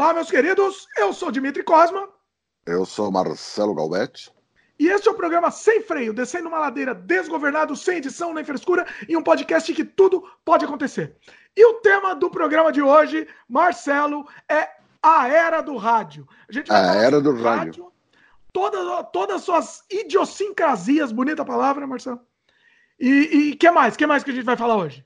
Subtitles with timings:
[0.00, 0.88] Olá, meus queridos.
[0.96, 2.08] Eu sou Dimitri Cosma.
[2.64, 4.32] Eu sou Marcelo Galbetti.
[4.78, 8.86] E este é o programa Sem Freio, descendo uma ladeira desgovernado, sem edição nem frescura,
[9.06, 11.16] e um podcast que tudo pode acontecer.
[11.54, 14.70] E o tema do programa de hoje, Marcelo, é
[15.02, 16.26] a era do rádio.
[16.48, 17.82] A, gente a era do rádio.
[17.82, 17.92] rádio
[18.54, 22.20] todas, todas as suas idiosincrasias, bonita palavra, Marcelo.
[22.98, 23.98] E o que mais?
[23.98, 25.04] que mais que a gente vai falar hoje?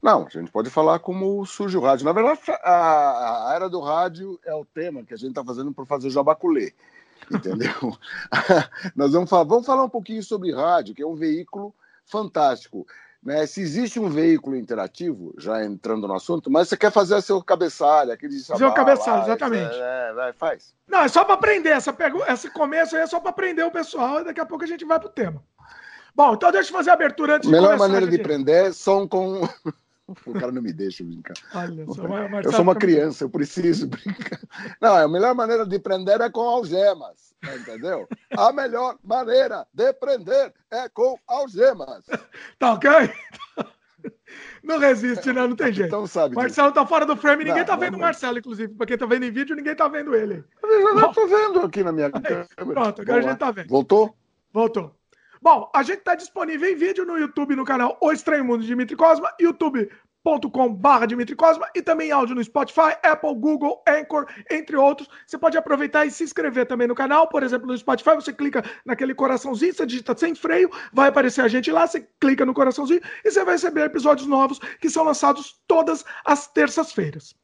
[0.00, 2.04] Não, a gente pode falar como surge o rádio.
[2.04, 5.72] Na verdade, a, a era do rádio é o tema que a gente está fazendo
[5.72, 6.72] para fazer jabaculê.
[7.30, 7.96] Entendeu?
[8.94, 11.74] Nós vamos falar, vamos falar um pouquinho sobre rádio, que é um veículo
[12.06, 12.86] fantástico.
[13.22, 13.44] Né?
[13.46, 17.42] Se existe um veículo interativo, já entrando no assunto, mas você quer fazer a seu
[17.42, 19.74] cabeçalho, aquele Fazer o cabeçalho, exatamente.
[19.74, 20.72] É, é, faz.
[20.86, 21.70] Não, é só para aprender.
[21.70, 24.64] Essa pego, esse começo aí é só para aprender o pessoal e daqui a pouco
[24.64, 25.42] a gente vai pro tema.
[26.14, 27.88] Bom, então deixa eu fazer a abertura antes Melhor de começar.
[27.88, 29.48] Melhor maneira de aprender é som com.
[30.24, 31.34] O cara não me deixa brincar.
[31.54, 31.82] Olha,
[32.42, 34.40] eu sou uma criança, eu preciso brincar.
[34.80, 38.08] Não, a melhor maneira de prender é com algemas, entendeu?
[38.36, 42.06] A melhor maneira de prender é com algemas.
[42.58, 42.90] Tá ok?
[44.62, 45.46] Não resiste, né?
[45.46, 45.88] Não tem jeito.
[45.88, 46.34] Então sabe.
[46.34, 46.80] Marcelo disso.
[46.80, 48.74] tá fora do frame, ninguém não, tá vendo o Marcelo, inclusive.
[48.74, 50.44] Pra quem tá vendo em vídeo, ninguém tá vendo ele.
[50.62, 52.46] Eu já tô vendo aqui na minha câmera.
[52.56, 53.68] Pronto, agora a gente tá vendo.
[53.68, 54.14] Voltou?
[54.52, 54.97] Voltou.
[55.40, 58.66] Bom, a gente está disponível em vídeo no YouTube, no canal O Estranho Mundo de
[58.66, 65.08] Dimitri Cosma, youtube.com.br Dimitri Cosma e também áudio no Spotify, Apple, Google, Anchor, entre outros.
[65.24, 68.64] Você pode aproveitar e se inscrever também no canal, por exemplo, no Spotify, você clica
[68.84, 73.00] naquele coraçãozinho, você digita sem freio, vai aparecer a gente lá, você clica no coraçãozinho
[73.24, 77.36] e você vai receber episódios novos que são lançados todas as terças-feiras.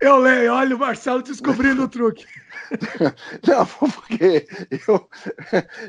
[0.00, 2.26] Eu leio, olha o Marcelo descobrindo o truque.
[3.46, 4.46] Não, porque
[4.86, 5.08] eu,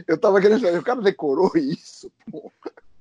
[0.08, 2.52] eu tava querendo saber, o cara decorou isso, pô.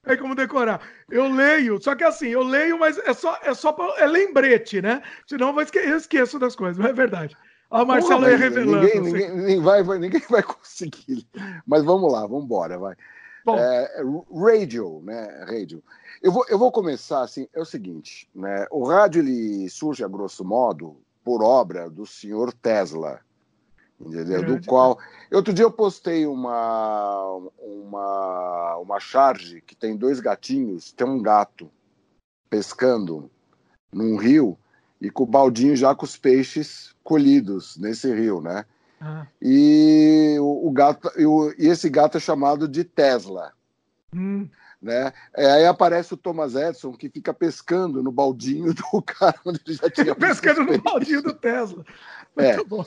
[0.05, 0.81] É como decorar.
[1.11, 4.81] Eu leio, só que assim, eu leio, mas é só, é só pra, é lembrete,
[4.81, 5.03] né?
[5.27, 7.37] Senão eu, vou esque, eu esqueço das coisas, mas é verdade.
[7.71, 8.83] Ó, o Marcelo Porra, aí revelando.
[8.83, 11.27] Ninguém, ninguém, ninguém, vai, vai, ninguém vai conseguir.
[11.67, 12.95] Mas vamos lá, vamos embora, vai.
[13.47, 13.57] Bom.
[13.57, 14.03] É,
[14.35, 15.45] radio, né?
[15.49, 15.81] Radio.
[16.21, 18.67] Eu vou, eu vou começar assim, é o seguinte, né?
[18.73, 23.21] O rádio ele surge a grosso modo por obra do senhor Tesla,
[24.01, 24.45] entendeu?
[24.45, 24.99] Do qual
[25.33, 31.71] outro dia eu postei uma uma uma charge que tem dois gatinhos, tem um gato
[32.51, 33.31] pescando
[33.93, 34.59] num rio
[35.01, 38.65] e com o baldinho já com os peixes colhidos nesse rio, né?
[39.01, 39.27] Ah.
[39.41, 43.53] E o, o gato e, o, e, esse gato é chamado de Tesla.
[44.15, 44.49] Hum.
[44.81, 45.13] Né?
[45.35, 49.77] É, aí aparece o Thomas Edison que fica pescando no baldinho do cara onde ele
[49.77, 51.85] já tinha pescando no baldinho do Tesla.
[52.37, 52.57] É.
[52.57, 52.85] Muito bom.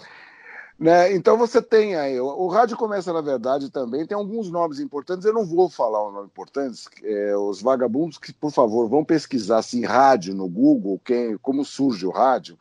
[0.80, 1.14] Né?
[1.14, 5.26] Então você tem aí, o, o, rádio começa na verdade também, tem alguns nomes importantes,
[5.26, 9.58] eu não vou falar os nomes importantes, é, os vagabundos que, por favor, vão pesquisar
[9.58, 12.58] assim, rádio no Google, quem, como surge o rádio,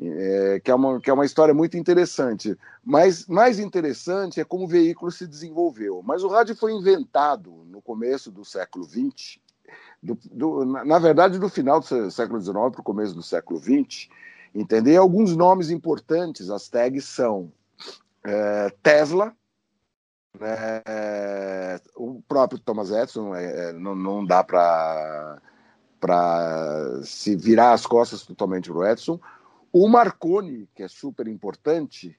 [0.00, 2.56] é, que, é uma, que é uma história muito interessante.
[2.84, 6.02] Mas mais interessante é como o veículo se desenvolveu.
[6.04, 9.38] Mas o rádio foi inventado no começo do século XX,
[10.02, 13.60] do, do, na, na, verdade, do final do século XIX para o começo do século
[13.60, 14.08] XX.
[14.54, 17.52] Entender alguns nomes importantes, as tags são
[18.24, 19.34] é, Tesla,
[20.38, 20.82] né,
[21.96, 25.40] o próprio Thomas Edison, é, é não, não dá para
[27.04, 29.20] se virar as costas totalmente para o Edison,
[29.74, 32.16] o Marconi, que é super importante,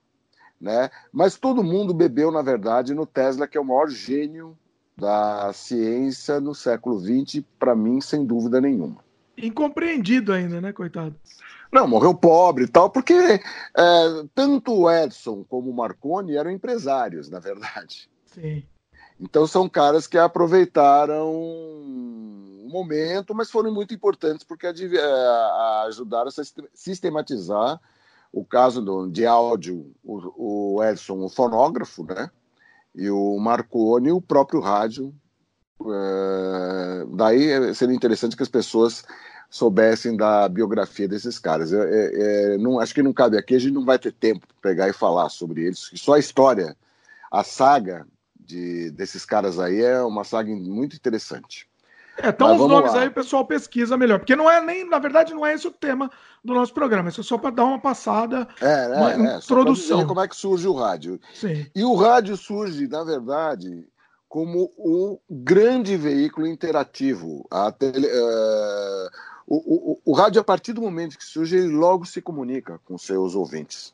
[0.59, 0.89] né?
[1.09, 4.57] Mas todo mundo bebeu, na verdade, no Tesla, que é o maior gênio
[4.97, 8.97] da ciência no século XX, para mim, sem dúvida nenhuma.
[9.38, 11.16] Incompreendido ainda, né, coitado?
[11.71, 13.41] Não, morreu pobre e tal, porque é,
[14.34, 18.09] tanto o Edson como o Marconi eram empresários, na verdade.
[18.25, 18.66] Sim.
[19.17, 21.31] Então são caras que aproveitaram
[22.67, 27.79] momento, mas foram muito importantes porque eh, ajudaram a sistematizar
[28.32, 32.29] o caso do, de áudio, o, o Edson, o fonógrafo, né?
[32.94, 35.14] E o Marconi, o próprio rádio.
[35.82, 39.06] É, daí seria interessante que as pessoas
[39.50, 41.72] soubessem da biografia desses caras.
[41.72, 44.70] É, é, não, acho que não cabe aqui, a gente não vai ter tempo para
[44.70, 45.91] pegar e falar sobre eles.
[45.96, 46.76] Só a história,
[47.32, 48.06] a saga
[48.38, 51.70] de, desses caras aí é uma saga muito interessante.
[52.17, 53.02] É, então os nomes lá.
[53.02, 55.72] aí o pessoal pesquisa melhor, porque não é nem, na verdade, não é esse o
[55.72, 56.09] tema
[56.44, 60.08] do nosso programa, isso é só para dar uma passada, é, uma é, introdução.
[60.08, 61.20] como é que surge o rádio.
[61.34, 61.66] Sim.
[61.76, 63.85] E o rádio surge, na verdade,
[64.29, 67.47] como um grande veículo interativo.
[67.79, 69.09] Tele, uh,
[69.47, 72.97] o, o, o rádio, a partir do momento que surge, ele logo se comunica com
[72.97, 73.94] seus ouvintes.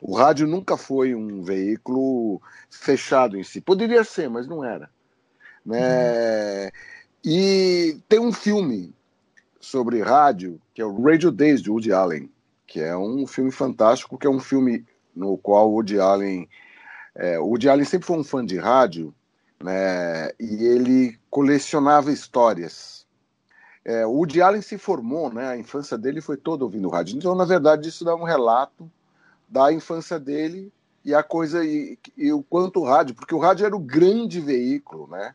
[0.00, 2.40] O rádio nunca foi um veículo
[2.70, 3.60] fechado em si.
[3.60, 4.88] Poderia ser, mas não era.
[5.64, 6.64] Né?
[6.64, 6.70] Uhum.
[7.24, 8.94] E tem um filme
[9.60, 12.30] sobre rádio, que é o Radio Days, de Woody Allen,
[12.66, 14.84] que é um filme fantástico, que é um filme
[15.14, 16.48] no qual Woody Allen...
[17.14, 19.14] É, Woody Allen sempre foi um fã de rádio,
[19.62, 20.30] né?
[20.38, 23.06] e ele colecionava histórias.
[23.84, 25.48] É, o Woody Allen se formou, né?
[25.48, 27.16] a infância dele foi toda ouvindo rádio.
[27.16, 28.90] Então, na verdade, isso dá um relato
[29.48, 30.72] da infância dele
[31.04, 34.40] e a coisa e, e, o quanto o rádio, porque o rádio era o grande
[34.40, 35.34] veículo, né,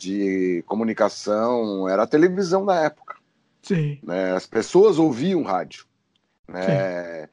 [0.00, 3.16] de comunicação, era a televisão da época.
[3.62, 3.98] Sim.
[4.02, 5.84] Né, as pessoas ouviam rádio,
[6.48, 7.28] né?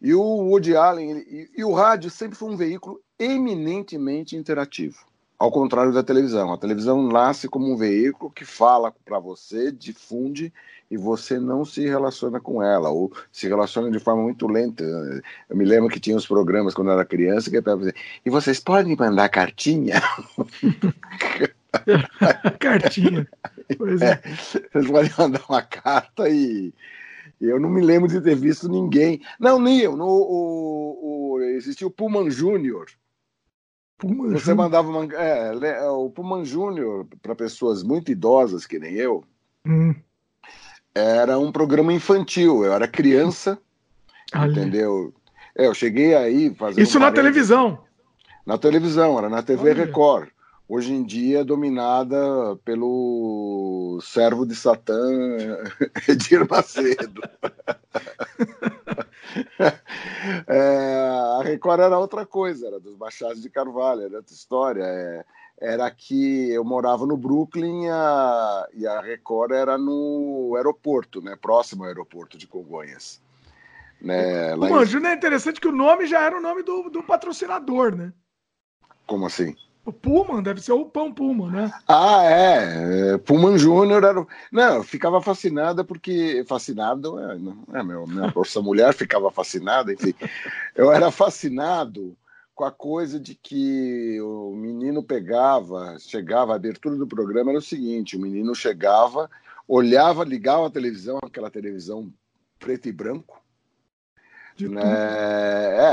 [0.00, 4.98] E o Woody Allen e, e o rádio sempre foi um veículo eminentemente interativo.
[5.38, 6.52] Ao contrário da televisão.
[6.52, 10.52] A televisão nasce como um veículo que fala para você, difunde
[10.90, 14.84] e você não se relaciona com ela, ou se relaciona de forma muito lenta.
[15.48, 18.30] Eu me lembro que tinha uns programas quando eu era criança que para dizer, e
[18.30, 20.00] vocês podem mandar cartinha?
[22.60, 23.26] cartinha.
[23.76, 24.12] Pois é.
[24.12, 24.20] é.
[24.72, 26.72] Vocês podem mandar uma carta e
[27.40, 29.20] eu não me lembro de ter visto ninguém.
[29.38, 29.96] Não, nem eu.
[29.96, 32.86] No, o, o, existia o Pullman Júnior
[34.02, 34.56] Você Júnior.
[34.56, 39.24] mandava uma, é, o Pullman Júnior para pessoas muito idosas, que nem eu,
[39.66, 39.94] hum.
[40.94, 42.64] era um programa infantil.
[42.64, 43.58] Eu era criança,
[44.34, 45.12] entendeu?
[45.56, 46.82] É, eu cheguei aí fazendo.
[46.82, 47.84] Isso na televisão?
[48.46, 49.84] Na televisão, era na TV Olha.
[49.84, 50.28] Record.
[50.66, 52.16] Hoje em dia é dominada
[52.64, 54.98] pelo servo de Satã,
[56.08, 57.20] Edir Macedo.
[60.48, 61.06] é,
[61.38, 64.82] a Record era outra coisa, era dos Baixados de Carvalho, era outra história.
[64.82, 65.22] É,
[65.60, 71.82] era que eu morava no Brooklyn a, e a Record era no aeroporto, né, próximo
[71.82, 73.22] ao aeroporto de Congonhas.
[74.00, 77.94] Né, o Manjuna é interessante que o nome já era o nome do, do patrocinador,
[77.94, 78.12] né?
[79.06, 79.54] Como assim?
[79.84, 81.72] O Pullman deve ser o Pão Pullman, né?
[81.86, 83.12] Ah, é.
[83.12, 84.26] é Pullman Júnior era.
[84.50, 86.42] Não, eu ficava fascinada porque.
[86.48, 90.14] Fascinado, é, é meu, minha força mulher ficava fascinada, enfim.
[90.74, 92.16] Eu era fascinado
[92.54, 97.62] com a coisa de que o menino pegava, chegava, a abertura do programa era o
[97.62, 99.30] seguinte: o menino chegava,
[99.68, 102.10] olhava, ligava a televisão, aquela televisão
[102.58, 103.42] preto e branco.
[104.58, 104.82] Né?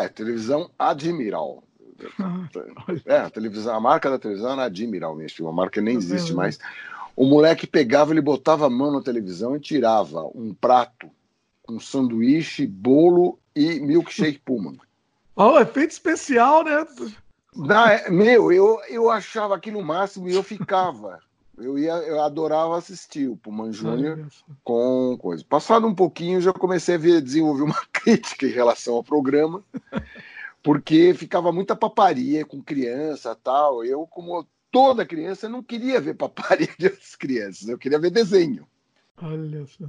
[0.03, 1.63] É, televisão Admiral
[3.05, 6.33] é, a televisão, a marca da televisão era Admiral mesmo, a marca nem tá existe
[6.33, 6.59] mais.
[7.15, 11.09] O moleque pegava, ele botava a mão na televisão e tirava um prato
[11.63, 14.77] com um sanduíche, bolo e milkshake Pullman.
[15.35, 16.85] Oh, efeito especial, né?
[17.55, 21.19] Na, meu, eu, eu achava aquilo o máximo e eu ficava.
[21.57, 24.27] Eu, ia, eu adorava assistir o Pullman Júnior
[24.63, 25.43] com coisa.
[25.47, 29.63] Passado um pouquinho, já comecei a ver, desenvolver uma crítica em relação ao programa
[30.63, 33.83] porque ficava muita paparia com criança tal.
[33.83, 38.67] Eu, como toda criança, não queria ver paparia de outras crianças, eu queria ver desenho.
[39.21, 39.85] Olha só.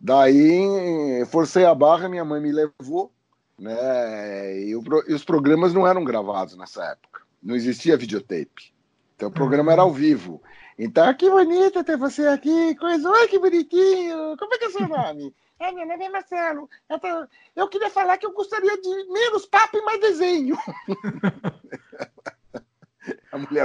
[0.00, 3.12] Daí forcei a barra, minha mãe me levou,
[3.58, 4.60] né?
[4.60, 8.72] E, o, e os programas não eram gravados nessa época, não existia videotape.
[9.16, 9.72] Então o programa uhum.
[9.72, 10.42] era ao vivo.
[10.78, 14.70] Então, ah, que bonito ter você aqui, coisa, ai que bonitinho, como é que é
[14.70, 15.34] seu nome?
[15.62, 16.68] É, meu nome é Marcelo.
[16.90, 17.06] Eu, tô...
[17.54, 20.58] eu queria falar que eu gostaria de menos papo e mais desenho.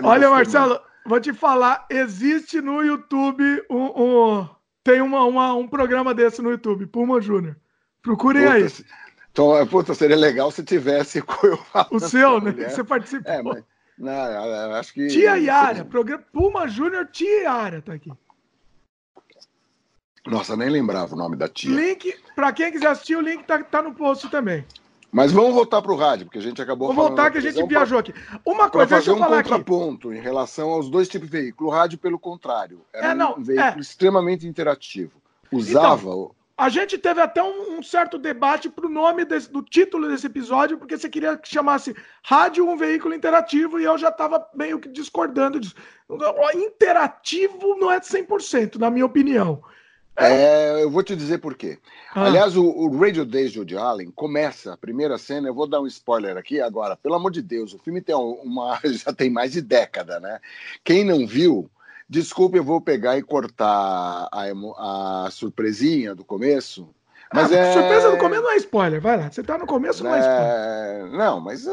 [0.03, 4.49] Olha, Marcelo, vou te falar, existe no YouTube um, um
[4.83, 7.57] tem uma, uma, um programa desse no YouTube, Puma Júnior.
[8.01, 8.67] Procurem puta, aí.
[9.31, 11.21] Então, puta, seria legal se tivesse
[11.91, 12.51] o seu, né?
[12.51, 12.69] Mulher.
[12.69, 13.31] Você participou.
[13.31, 13.63] É, mas,
[13.97, 15.07] não, acho que.
[15.07, 18.11] Tia Yara, programa Puma Júnior Tia Yara tá aqui.
[20.27, 21.73] Nossa, nem lembrava o nome da tia.
[21.73, 24.65] Link, para quem quiser assistir, o link tá, tá no post também.
[25.11, 27.65] Mas vamos voltar para o rádio, porque a gente acabou Vamos voltar que a gente
[27.65, 28.13] viajou aqui.
[28.45, 30.17] Uma coisa, deixa eu um falar contraponto aqui.
[30.17, 31.69] em relação aos dois tipos de veículo.
[31.69, 33.79] O rádio, pelo contrário, era é, não, um veículo é.
[33.79, 35.13] extremamente interativo.
[35.51, 36.09] Usava...
[36.09, 40.07] Então, a gente teve até um, um certo debate para o nome desse, do título
[40.07, 44.45] desse episódio, porque você queria que chamasse Rádio um veículo interativo, e eu já estava
[44.55, 45.75] meio que discordando disso.
[46.55, 49.63] Interativo não é 100%, na minha opinião.
[50.17, 51.77] É, eu vou te dizer por quê.
[52.15, 52.25] Ah.
[52.25, 55.47] Aliás, o, o, Radio Days de Woody Allen começa a primeira cena.
[55.47, 56.97] Eu vou dar um spoiler aqui agora.
[56.97, 60.39] Pelo amor de Deus, o filme tem uma já tem mais de década, né?
[60.83, 61.69] Quem não viu,
[62.09, 66.87] Desculpe, eu vou pegar e cortar a, a surpresinha do começo.
[67.33, 67.73] Mas ah, é...
[67.73, 69.29] Surpresa do começo não é spoiler, vai lá.
[69.29, 71.17] Você tá no começo, não é, é spoiler.
[71.17, 71.67] Não, mas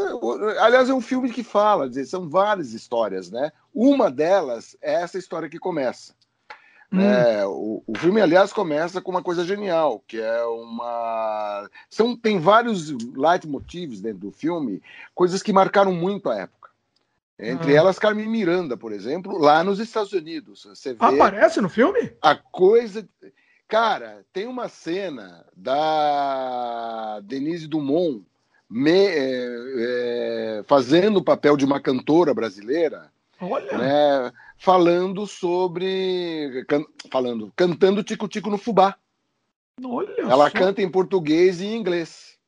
[0.58, 3.52] aliás é um filme que fala, são várias histórias, né?
[3.72, 6.12] Uma delas é essa história que começa.
[6.94, 7.00] Hum.
[7.00, 11.68] É, o, o, filme, aliás, começa com uma coisa genial, que é uma.
[11.90, 14.80] São, tem vários leitmotivs dentro do filme,
[15.14, 16.70] coisas que marcaram muito a época.
[17.36, 17.80] Entre ah.
[17.80, 20.64] elas, Carmen Miranda, por exemplo, lá nos Estados Unidos.
[20.64, 22.12] Você Aparece no filme?
[22.22, 23.06] A coisa.
[23.66, 28.24] Cara, tem uma cena da Denise Dumont
[28.70, 29.48] me, é,
[29.78, 33.10] é, fazendo o papel de uma cantora brasileira.
[33.40, 33.76] Olha.
[33.76, 34.32] Né,
[34.64, 36.64] falando sobre.
[36.66, 38.96] Can, falando, cantando Tico-Tico no Fubá.
[39.84, 40.56] Olha Ela só.
[40.56, 42.38] canta em português e em inglês.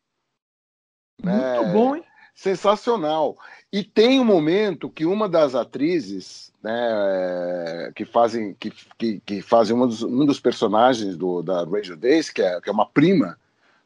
[1.22, 2.04] Muito né, bom, hein?
[2.34, 3.36] Sensacional.
[3.70, 9.76] E tem um momento que uma das atrizes né, que fazem, que, que, que fazem
[9.76, 13.38] um dos, um dos personagens do, da Radio Days, que é, que é uma prima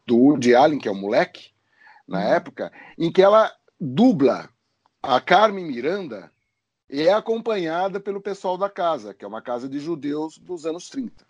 [0.07, 1.51] do Woody Allen, que é o um moleque,
[2.07, 2.33] na uhum.
[2.33, 4.49] época, em que ela dubla
[5.03, 6.31] a Carmen Miranda
[6.91, 10.89] e é acompanhada pelo pessoal da casa, que é uma casa de judeus dos anos
[10.89, 11.25] 30.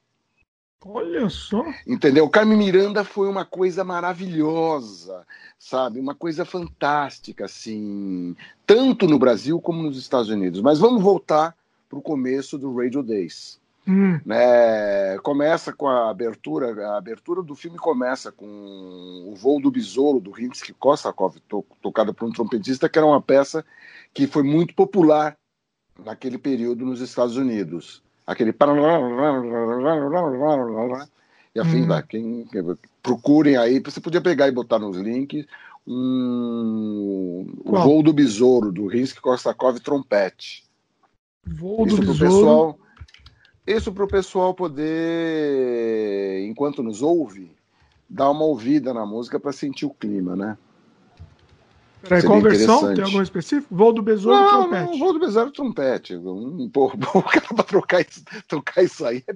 [0.83, 1.63] Olha só.
[1.87, 2.29] Entendeu?
[2.29, 5.27] Carmen Miranda foi uma coisa maravilhosa,
[5.59, 6.01] sabe?
[6.01, 8.35] Uma coisa fantástica, assim,
[8.67, 10.63] tanto no Brasil como nos Estados Unidos.
[10.63, 11.55] Mas vamos voltar
[11.89, 13.61] para o começo do Radio Days.
[13.87, 14.19] Hum.
[14.25, 15.19] Né?
[15.19, 20.31] Começa com a abertura, a abertura do filme começa com o voo do besouro do
[20.31, 23.65] Rimsky-Korsakov, to, tocada por um trompetista, que era uma peça
[24.15, 25.37] que foi muito popular
[26.05, 28.03] naquele período nos Estados Unidos.
[28.27, 28.53] Aquele.
[31.55, 32.03] E afim, hum.
[32.09, 32.49] quem,
[33.03, 35.47] procurem aí, você podia pegar e botar nos links
[35.87, 40.65] um, o voo do besouro, do Rinsky Korsakov trompete.
[41.45, 42.19] Voo do besouro.
[42.19, 42.79] Pessoal,
[43.67, 47.51] isso para o pessoal poder, enquanto nos ouve,
[48.09, 50.57] dar uma ouvida na música para sentir o clima, né?
[52.03, 52.95] Peraí, qual versão?
[52.95, 53.75] Tem algum específico?
[53.75, 54.91] Voo do Besouro não, Trompete.
[54.91, 56.17] Não, Voo do Besouro Trompete.
[56.17, 59.35] Um, pô, o cara pra trocar isso, trocar isso aí é...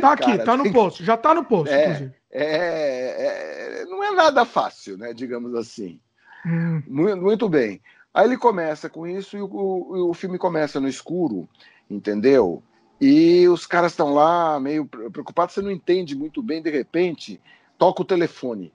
[0.00, 4.12] Tá aqui, cara, tá no post, já tá no post, é, é, é, não é
[4.12, 6.00] nada fácil, né, digamos assim.
[6.46, 6.82] Hum.
[6.86, 7.82] Muito, muito, bem.
[8.12, 11.46] Aí ele começa com isso e o, o, o filme começa no escuro,
[11.90, 12.62] entendeu?
[12.98, 17.38] E os caras estão lá meio preocupados, você não entende muito bem, de repente,
[17.76, 18.72] toca o telefone.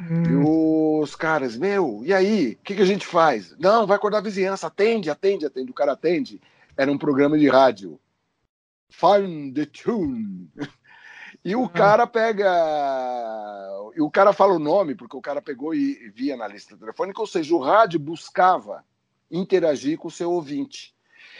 [0.00, 0.22] Hum.
[0.24, 2.52] E os caras, meu, e aí?
[2.52, 3.56] O que, que a gente faz?
[3.58, 5.70] Não, vai acordar a vizinhança, atende, atende, atende.
[5.70, 6.40] O cara atende.
[6.76, 7.98] Era um programa de rádio.
[8.90, 10.50] Find the tune.
[11.44, 11.68] E o ah.
[11.68, 12.50] cara pega.
[13.94, 17.20] E o cara fala o nome, porque o cara pegou e via na lista telefônica,
[17.20, 18.84] ou seja, o rádio buscava
[19.30, 20.94] interagir com o seu ouvinte.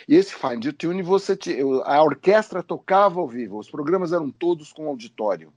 [0.08, 1.36] E esse Find the Tune, você
[1.84, 5.52] a orquestra tocava ao vivo, os programas eram todos com auditório.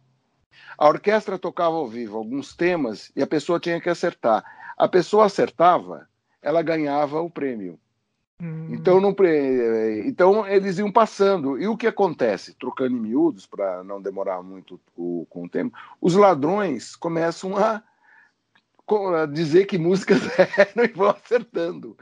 [0.78, 4.44] A orquestra tocava ao vivo alguns temas e a pessoa tinha que acertar.
[4.78, 6.08] A pessoa acertava,
[6.42, 7.80] ela ganhava o prêmio.
[8.42, 8.68] Hum.
[8.72, 9.14] Então, não,
[10.06, 11.60] então eles iam passando.
[11.60, 12.54] E o que acontece?
[12.54, 17.84] Trocando em miúdos, para não demorar muito o, com o tempo, os ladrões começam a,
[19.22, 20.20] a dizer que músicas
[20.58, 21.98] eram e vão acertando.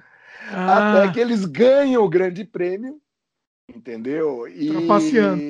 [0.51, 0.99] Ah.
[0.99, 3.01] Até que eles ganham o grande prêmio,
[3.67, 4.47] entendeu?
[4.47, 5.41] E, Trapaceando.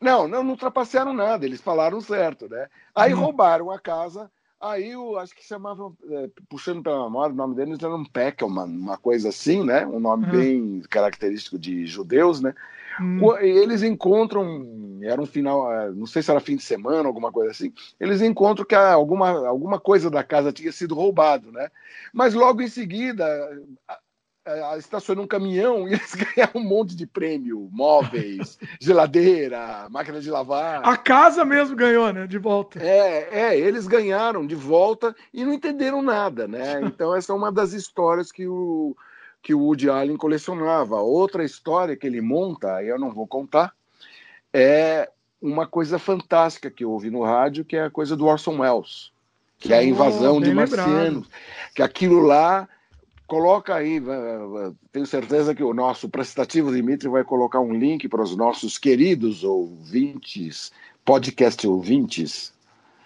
[0.00, 2.68] Não, não, não trapacearam nada, eles falaram certo, né?
[2.94, 3.20] Aí uhum.
[3.20, 7.78] roubaram a casa, aí eu acho que chamavam, é, puxando pela memória, o nome deles
[7.82, 9.86] era um Peckelman, uma coisa assim, né?
[9.86, 10.30] Um nome uhum.
[10.30, 12.54] bem característico de judeus, né?
[13.00, 13.36] Uhum.
[13.38, 17.50] Eles encontram, era um final, é, não sei se era fim de semana, alguma coisa
[17.50, 21.70] assim, eles encontram que alguma, alguma coisa da casa tinha sido roubado, né?
[22.12, 23.26] Mas logo em seguida,
[24.46, 30.30] é, estaciona um caminhão e eles ganham um monte de prêmio, móveis, geladeira, máquina de
[30.30, 30.86] lavar.
[30.86, 32.28] A casa mesmo ganhou, né?
[32.28, 32.78] De volta.
[32.80, 36.80] É, é, eles ganharam de volta e não entenderam nada, né?
[36.96, 38.96] Então essa é uma das histórias que o
[39.42, 40.96] que o Woody Allen colecionava.
[40.96, 43.72] Outra história que ele monta, eu não vou contar,
[44.52, 45.08] é
[45.40, 49.12] uma coisa fantástica que houve no rádio, que é a coisa do Orson Welles,
[49.58, 51.26] que é a invasão oh, de marcianos, lembrado.
[51.74, 52.68] que aquilo lá
[53.26, 54.00] Coloca aí,
[54.92, 59.42] tenho certeza que o nosso prestativo Dimitri vai colocar um link para os nossos queridos
[59.42, 60.70] ouvintes,
[61.04, 62.54] podcast ouvintes,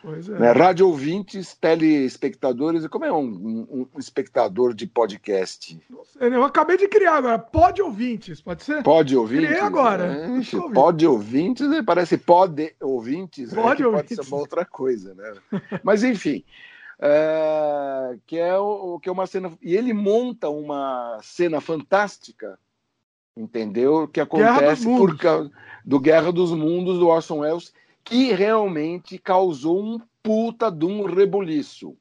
[0.03, 0.39] Pois é.
[0.39, 0.53] Né?
[0.53, 2.87] Rádio ouvintes, telespectadores.
[2.87, 5.79] Como é um, um, um, espectador de podcast?
[6.19, 7.39] Eu acabei de criar agora.
[7.39, 8.83] Pode ouvintes, pode ser?
[8.83, 9.47] Pode ouvintes.
[9.47, 10.05] Criei agora.
[10.07, 13.53] É, pode ouvintes, parece pode ouvintes.
[13.53, 13.63] Né?
[13.63, 14.17] Pode, ouvintes.
[14.17, 15.61] pode ser uma outra coisa, né?
[15.85, 16.45] Mas enfim.
[17.03, 22.59] É, que é o que é uma cena e ele monta uma cena fantástica
[23.37, 24.09] Entendeu?
[24.09, 25.51] Que acontece por causa
[25.85, 27.73] do Guerra dos Mundos do Orson Welles,
[28.05, 31.97] que realmente causou um puta de um reboliço.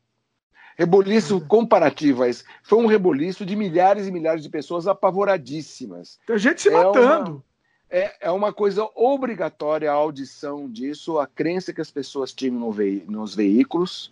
[0.78, 1.48] Reboliço uhum.
[1.48, 2.44] comparativo a esse.
[2.64, 6.20] Foi um reboliço de milhares e milhares de pessoas apavoradíssimas.
[6.26, 7.32] Tem gente se é matando.
[7.32, 7.44] Uma,
[7.90, 12.72] é, é uma coisa obrigatória a audição disso, a crença que as pessoas tinham no
[12.72, 14.12] ve nos veículos.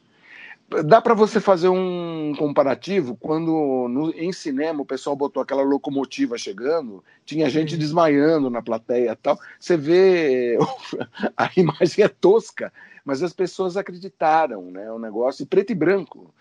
[0.84, 6.38] Dá para você fazer um comparativo quando no, em cinema o pessoal botou aquela locomotiva
[6.38, 9.40] chegando, tinha gente desmaiando na plateia tal.
[9.58, 10.58] Você vê
[11.38, 12.74] a imagem é tosca,
[13.06, 14.92] mas as pessoas acreditaram, né?
[14.92, 16.34] O negócio preto e branco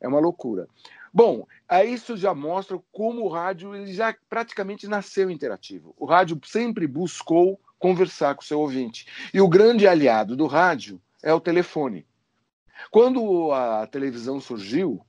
[0.00, 0.68] é uma loucura.
[1.12, 5.92] Bom, aí isso já mostra como o rádio ele já praticamente nasceu interativo.
[5.98, 9.08] O rádio sempre buscou conversar com o seu ouvinte.
[9.34, 12.06] E o grande aliado do rádio é o telefone.
[12.90, 15.04] Quando a televisão surgiu,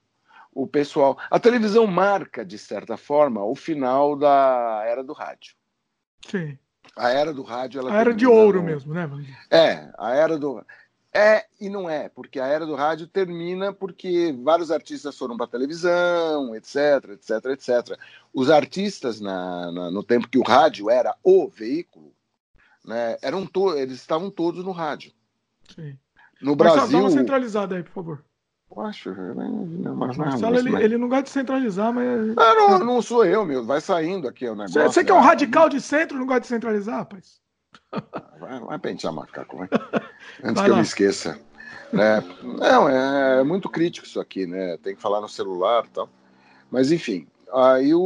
[0.53, 1.17] o pessoal.
[1.29, 5.55] A televisão marca, de certa forma, o final da era do rádio.
[6.29, 6.57] Sim.
[6.95, 7.79] A era do rádio.
[7.79, 8.65] Ela a era de ouro no...
[8.65, 9.09] mesmo, né?
[9.49, 10.63] É, a era do.
[11.15, 15.45] É e não é, porque a era do rádio termina porque vários artistas foram para
[15.45, 17.99] televisão, etc, etc, etc.
[18.33, 22.11] Os artistas, na, na, no tempo que o rádio era o veículo,
[22.83, 25.13] né, eram to eles estavam todos no rádio.
[25.75, 25.97] Sim.
[26.43, 26.99] No Brasil.
[26.99, 28.23] Dá uma centralizada aí, por favor.
[28.75, 29.13] Eu acho.
[29.13, 32.35] Não, mas, Marcelo, ele, ele, não gosta de centralizar, mas.
[32.35, 33.63] Não, não, não sou eu, meu.
[33.63, 34.81] Vai saindo aqui o negócio.
[34.81, 37.41] Você, que é um radical de centro não gosta de centralizar, rapaz?
[38.39, 39.69] Vai, vai pentear macaco, vai.
[40.43, 41.39] Antes vai que eu me esqueça.
[41.91, 42.23] Né?
[42.41, 44.77] Não, é, é, muito crítico isso aqui, né?
[44.77, 46.09] Tem que falar no celular e tal.
[46.71, 47.99] Mas enfim, aí o.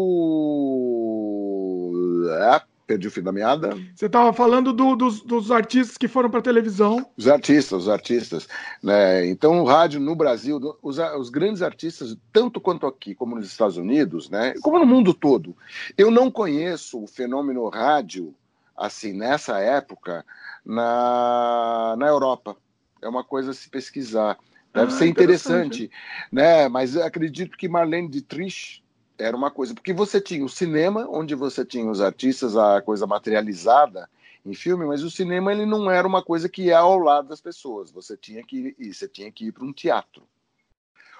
[2.88, 3.78] Perdi o fim da meada.
[3.94, 7.06] Você estava falando do, dos, dos, artistas que foram para televisão.
[7.18, 8.48] Os artistas, os artistas.
[8.82, 9.28] Né?
[9.28, 13.76] Então, o rádio no Brasil, os, os, grandes artistas, tanto quanto aqui como nos Estados
[13.76, 14.54] Unidos, né?
[14.62, 15.54] como no mundo todo,
[15.98, 18.34] eu não conheço o fenômeno rádio
[18.78, 20.26] assim nessa época
[20.66, 22.56] na, na Europa.
[23.02, 24.38] É uma coisa a se pesquisar.
[24.74, 25.92] Deve ah, ser interessante, interessante,
[26.32, 26.70] né?
[26.70, 28.82] Mas acredito que Marlene Dietrich
[29.18, 33.08] era uma coisa, porque você tinha o cinema, onde você tinha os artistas, a coisa
[33.08, 34.10] materializada
[34.46, 37.42] em filme, mas o cinema ele não era uma coisa que ia ao lado das
[37.42, 37.92] pessoas.
[37.92, 40.24] Você tinha que ir, você tinha que ir para um teatro.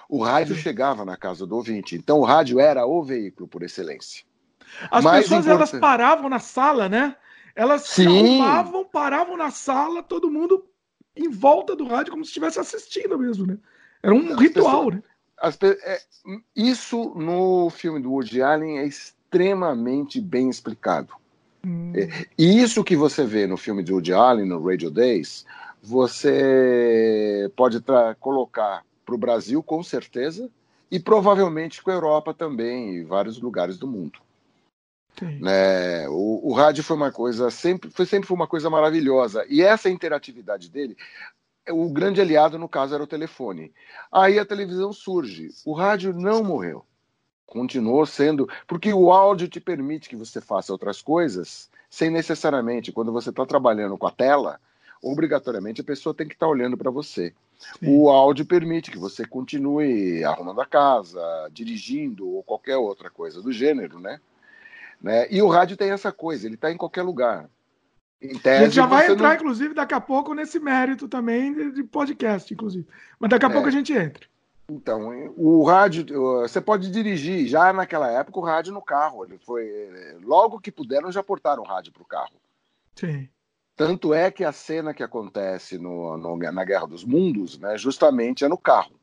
[0.08, 4.24] O rádio chegava na casa do ouvinte, então o rádio era o veículo por excelência.
[4.90, 7.14] As Mais pessoas elas paravam na sala, né?
[7.54, 8.06] Elas Sim.
[8.06, 10.64] arrumavam, paravam na sala, todo mundo
[11.14, 13.58] em volta do rádio, como se estivesse assistindo mesmo, né?
[14.02, 15.02] Era um as ritual, pessoas, né?
[15.40, 16.00] As, é,
[16.54, 21.12] isso no filme do Woody Allen é extremamente bem explicado.
[21.64, 21.92] Hum.
[21.94, 25.44] É, e isso que você vê no filme do Woody Allen, no Radio Days,
[25.82, 27.82] você pode
[28.20, 30.50] colocar para o Brasil com certeza
[30.90, 34.18] e provavelmente com a Europa também e vários lugares do mundo.
[35.20, 36.08] Né?
[36.08, 39.90] O, o, rádio foi uma coisa sempre foi sempre foi uma coisa maravilhosa e essa
[39.90, 40.96] interatividade dele
[41.70, 43.72] o grande aliado no caso era o telefone
[44.10, 46.84] aí a televisão surge o rádio não morreu
[47.46, 53.12] continuou sendo porque o áudio te permite que você faça outras coisas sem necessariamente quando
[53.12, 54.60] você está trabalhando com a tela
[55.02, 57.34] obrigatoriamente a pessoa tem que estar tá olhando para você
[57.78, 57.86] Sim.
[57.88, 61.20] o áudio permite que você continue arrumando a casa
[61.52, 64.20] dirigindo ou qualquer outra coisa do gênero né
[65.00, 65.26] né?
[65.30, 67.48] E o rádio tem essa coisa, ele está em qualquer lugar.
[68.20, 69.34] Tese, a gente já vai entrar, não...
[69.36, 72.86] inclusive, daqui a pouco nesse mérito também de podcast, inclusive.
[73.18, 73.52] Mas daqui a é.
[73.52, 74.26] pouco a gente entra.
[74.70, 76.04] Então, o rádio,
[76.40, 77.46] você pode dirigir.
[77.46, 79.24] Já naquela época, o rádio no carro.
[79.24, 79.66] Ele foi
[80.22, 82.34] logo que puderam já portaram o rádio para o carro.
[82.94, 83.28] Sim.
[83.74, 88.44] Tanto é que a cena que acontece no, no, na Guerra dos Mundos, né, justamente
[88.44, 88.98] é no carro.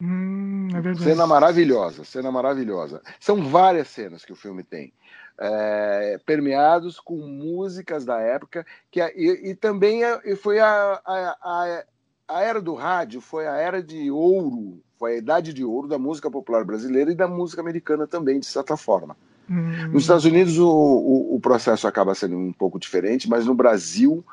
[0.00, 3.00] Hum, é cena maravilhosa, cena maravilhosa.
[3.20, 4.92] São várias cenas que o filme tem
[5.38, 11.84] é, permeados com músicas da época, que, e, e também é, foi a, a, a,
[12.28, 15.98] a era do rádio, foi a era de ouro, foi a idade de ouro da
[15.98, 19.16] música popular brasileira e da música americana também, de certa forma.
[19.50, 19.88] Hum.
[19.92, 24.24] Nos Estados Unidos o, o, o, processo acaba sendo um pouco diferente, mas no Brasil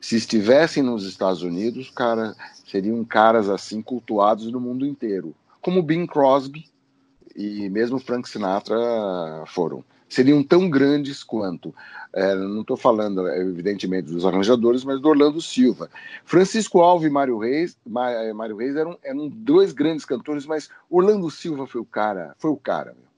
[0.00, 2.34] Se estivessem nos Estados Unidos, cara,
[2.66, 6.68] seriam caras assim cultuados no mundo inteiro, como Bing Crosby
[7.36, 8.76] e mesmo Frank Sinatra
[9.46, 11.74] foram seriam tão grandes quanto.
[12.12, 15.88] É, não estou falando, evidentemente, dos arranjadores, mas do Orlando Silva.
[16.24, 21.66] Francisco Alves e Mário Reis, Mário Reis eram, eram dois grandes cantores, mas Orlando Silva
[21.66, 23.10] foi o cara, foi o cara, meu.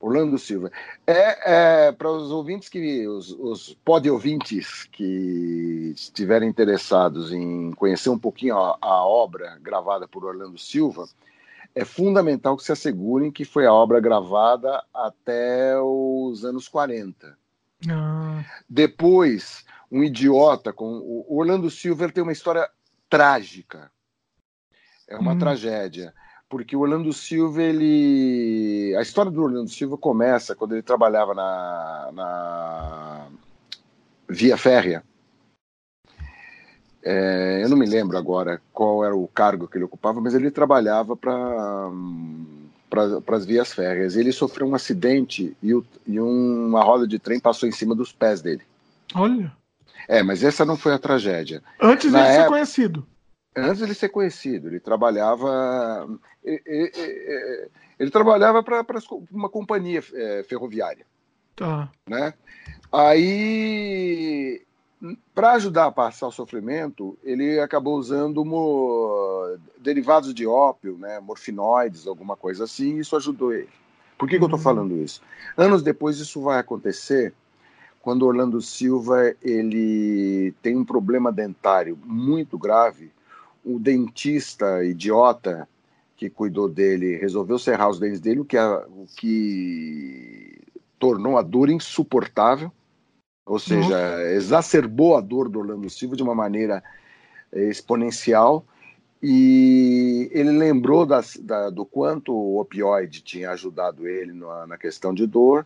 [0.00, 0.72] Orlando Silva.
[1.06, 8.10] É, é para os ouvintes que, os, os pod ouvintes que estiverem interessados em conhecer
[8.10, 11.06] um pouquinho a, a obra gravada por Orlando Silva,
[11.74, 17.36] é fundamental que se assegurem que foi a obra gravada até os anos 40.
[17.88, 18.44] Ah.
[18.68, 22.68] Depois, um idiota com o Orlando Silver tem uma história
[23.08, 23.90] trágica.
[25.08, 25.38] É uma hum.
[25.38, 26.14] tragédia,
[26.48, 32.10] porque o Orlando Silva ele a história do Orlando Silva começa quando ele trabalhava na,
[32.12, 33.28] na
[34.28, 35.02] Via Férrea
[37.04, 40.50] é, eu não me lembro agora qual era o cargo que ele ocupava, mas ele
[40.50, 41.90] trabalhava para
[42.88, 44.16] para as vias férreas.
[44.16, 48.12] Ele sofreu um acidente e, o, e, uma roda de trem passou em cima dos
[48.12, 48.60] pés dele.
[49.14, 49.50] Olha.
[50.06, 51.62] É, mas essa não foi a tragédia.
[51.80, 53.06] Antes dele época, ser conhecido.
[53.56, 56.06] Antes dele ser conhecido, ele trabalhava.
[56.44, 58.84] Ele, ele, ele trabalhava para
[59.30, 61.06] uma companhia é, ferroviária.
[61.56, 61.90] Tá.
[62.06, 62.34] Né?
[62.92, 64.60] Aí
[65.34, 69.56] para ajudar a passar o sofrimento, ele acabou usando mo...
[69.78, 73.68] derivados de ópio, né, morfinoides, alguma coisa assim, e isso ajudou ele.
[74.16, 74.40] Por que, uhum.
[74.40, 75.20] que eu estou falando isso?
[75.56, 77.34] Anos depois isso vai acontecer
[78.00, 83.10] quando Orlando Silva ele tem um problema dentário muito grave.
[83.64, 85.68] O dentista idiota
[86.16, 90.60] que cuidou dele resolveu serrar os dentes dele, o que, a, o que
[90.98, 92.70] tornou a dor insuportável
[93.44, 94.32] ou seja, Nossa.
[94.32, 96.82] exacerbou a dor do Orlando Silva de uma maneira
[97.52, 98.64] eh, exponencial
[99.22, 105.14] e ele lembrou das, da, do quanto o opioide tinha ajudado ele na, na, questão
[105.14, 105.64] de dor.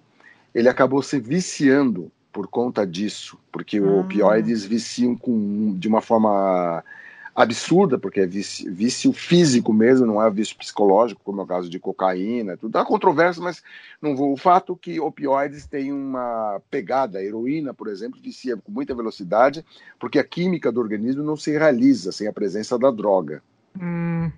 [0.54, 3.82] Ele acabou se viciando por conta disso, porque ah.
[3.82, 6.84] opioides viciam com, de uma forma
[7.36, 11.68] absurda, porque é vício, vício, físico mesmo, não é vício psicológico, como é o caso
[11.68, 12.74] de cocaína, tudo.
[12.78, 13.62] Há controvérsia, mas
[14.00, 14.32] não vou.
[14.32, 18.94] O fato é que opioides têm uma pegada, a heroína, por exemplo, vicia com muita
[18.94, 19.62] velocidade,
[20.00, 23.42] porque a química do organismo não se realiza sem a presença da droga.
[23.78, 24.32] Hum.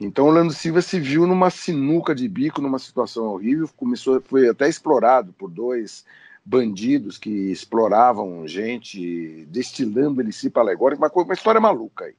[0.00, 4.48] Então o Lando Silva se viu numa sinuca de bico, numa situação horrível, começou, foi
[4.48, 6.04] até explorado por dois
[6.44, 12.14] bandidos que exploravam gente, destilando ele si alegórico, uma, uma história maluca aí.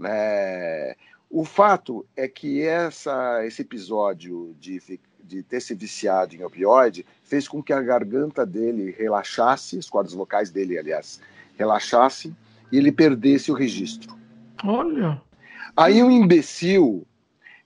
[0.00, 0.94] Né?
[1.28, 4.82] O fato é que essa, esse episódio de,
[5.22, 10.14] de ter se viciado em opioide fez com que a garganta dele relaxasse, as cordas
[10.14, 11.20] vocais dele, aliás,
[11.56, 12.34] relaxassem
[12.72, 14.18] e ele perdesse o registro.
[14.64, 15.20] Olha!
[15.76, 17.06] Aí um imbecil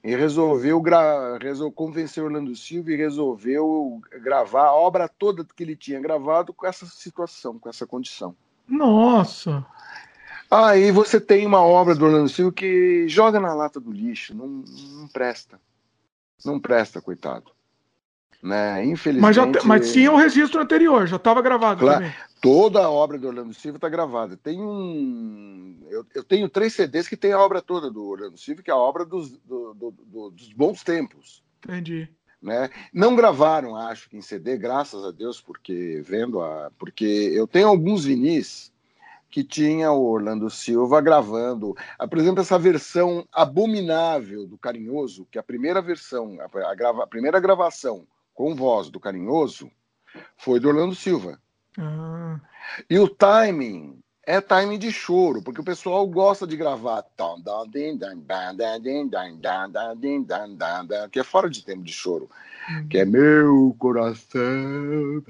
[0.03, 1.39] resolveu, gra...
[1.39, 6.67] resolveu convencer Orlando Silva e resolveu gravar a obra toda que ele tinha gravado com
[6.67, 8.35] essa situação, com essa condição.
[8.67, 9.65] Nossa!
[10.49, 14.47] Aí você tem uma obra do Orlando Silva que joga na lata do lixo, não,
[14.47, 15.59] não presta.
[16.43, 17.51] Não presta, coitado.
[18.41, 18.85] Né?
[18.85, 19.21] Infelizmente.
[19.21, 22.15] Mas, já, mas tinha o um registro anterior, já estava gravado claro, também.
[22.39, 24.37] Toda a obra do Orlando Silva está gravada.
[24.37, 25.83] Tem um.
[25.89, 28.73] Eu, eu, tenho três CDs que tem a obra toda do Orlando Silva, que é
[28.73, 31.43] a obra dos, do, do, do, dos bons tempos.
[31.63, 32.07] Entendi.
[32.39, 32.69] Né?
[32.93, 36.71] Não gravaram, acho que em CD, graças a Deus, porque vendo a.
[36.77, 37.03] Porque
[37.33, 38.71] eu tenho alguns vinis
[39.35, 41.75] que tinha o Orlando Silva gravando,
[42.19, 48.07] exemplo, essa versão abominável do Carinhoso, que a primeira versão, a, grava, a primeira gravação
[48.33, 49.69] com voz do Carinhoso
[50.37, 51.37] foi do Orlando Silva.
[51.77, 52.39] Ah.
[52.89, 57.03] E o timing é timing de choro, porque o pessoal gosta de gravar
[61.09, 62.29] que é fora de tempo de choro,
[62.69, 62.87] uhum.
[62.87, 65.23] que é meu coração,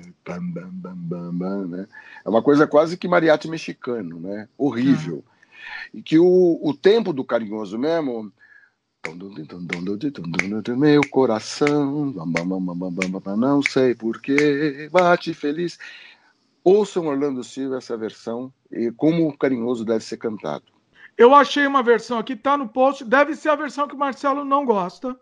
[1.68, 1.88] né?
[2.24, 4.48] É uma coisa quase que mariachi mexicano, né?
[4.58, 5.24] Horrível.
[5.94, 8.32] E que o, o tempo do carinhoso mesmo
[10.76, 12.12] Meu coração,
[13.38, 15.78] não sei porquê, bate feliz.
[16.66, 20.66] Ouçam Orlando Silva essa versão e como o carinhoso deve ser cantado.
[21.16, 23.06] Eu achei uma versão aqui, tá no post.
[23.06, 25.16] Deve ser a versão que o Marcelo não gosta.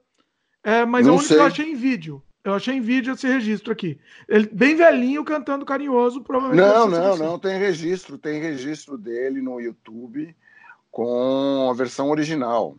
[0.64, 2.24] É, mas não é a única que eu achei em vídeo.
[2.46, 4.00] Eu achei em vídeo esse registro aqui.
[4.28, 6.66] Ele bem velhinho cantando carinhoso, provavelmente.
[6.66, 10.34] Não, não, não, tem registro, tem registro dele no YouTube
[10.90, 12.78] com a versão original.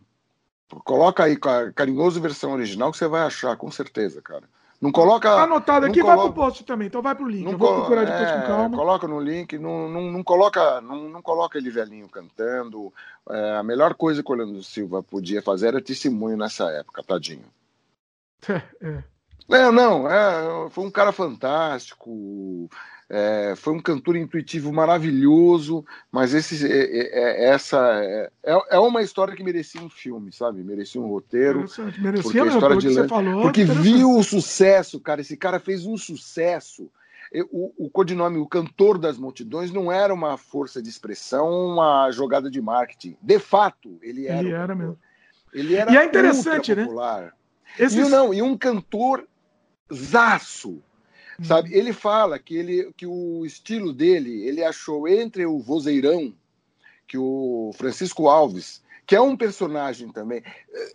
[0.83, 1.37] Coloca aí
[1.75, 4.49] carinhoso versão original que você vai achar, com certeza, cara.
[4.81, 5.29] Não coloca.
[5.29, 7.49] Tá anotado aqui, coloca, vai pro post também, então vai pro link.
[7.49, 8.77] eu vou procurar depois é, com calma.
[8.77, 12.93] Coloca no link, não, não, não coloca, não, não, coloca ele velhinho cantando.
[13.29, 17.45] É, a melhor coisa que o Orlando Silva podia fazer era testemunho nessa época, tadinho.
[18.47, 19.03] É, é.
[19.47, 22.69] Não, não, é, foi um cara fantástico.
[23.07, 28.79] É, foi um cantor intuitivo maravilhoso, mas esse, é, é, é essa é, é, é
[28.79, 30.63] uma história que merecia um filme, sabe?
[30.63, 31.65] Merecia um roteiro.
[31.99, 35.21] Merecia porque a história de você falou, porque viu o sucesso, cara.
[35.21, 36.89] Esse cara fez um sucesso.
[37.51, 42.49] O, o codinome, o cantor das multidões, não era uma força de expressão, uma jogada
[42.49, 43.17] de marketing.
[43.21, 44.39] De fato, ele era.
[44.39, 44.97] Ele era mesmo.
[45.53, 46.87] Ele era e é interessante, né?
[47.77, 48.07] Esses...
[48.07, 49.27] E, não, e um cantor
[49.93, 50.81] zaço
[51.43, 51.73] Sabe?
[51.73, 56.33] Ele fala que, ele, que o estilo dele, ele achou entre o vozeirão,
[57.07, 60.41] que o Francisco Alves, que é um personagem também,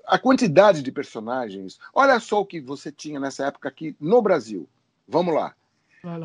[0.06, 1.78] a quantidade de personagens.
[1.94, 4.68] Olha só o que você tinha nessa época aqui no Brasil.
[5.06, 5.54] Vamos lá.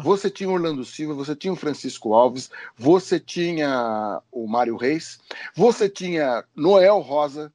[0.03, 5.19] Você tinha Orlando Silva, você tinha o Francisco Alves, você tinha o Mário Reis,
[5.53, 7.51] você tinha Noel Rosa,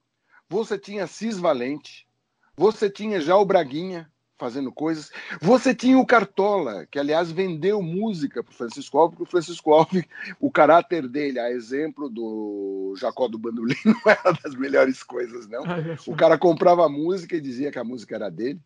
[0.49, 2.07] você tinha Cis Valente,
[2.55, 4.10] você tinha já o Braguinha,
[4.41, 5.13] fazendo coisas.
[5.41, 9.73] Você tinha o Cartola, que aliás vendeu música para o Francisco Alves, porque o Francisco
[9.73, 10.05] Alves,
[10.41, 15.63] o caráter dele, a exemplo do Jacó do Bandolim, não era das melhores coisas, não.
[15.65, 18.59] Ah, é o cara comprava música e dizia que a música era dele.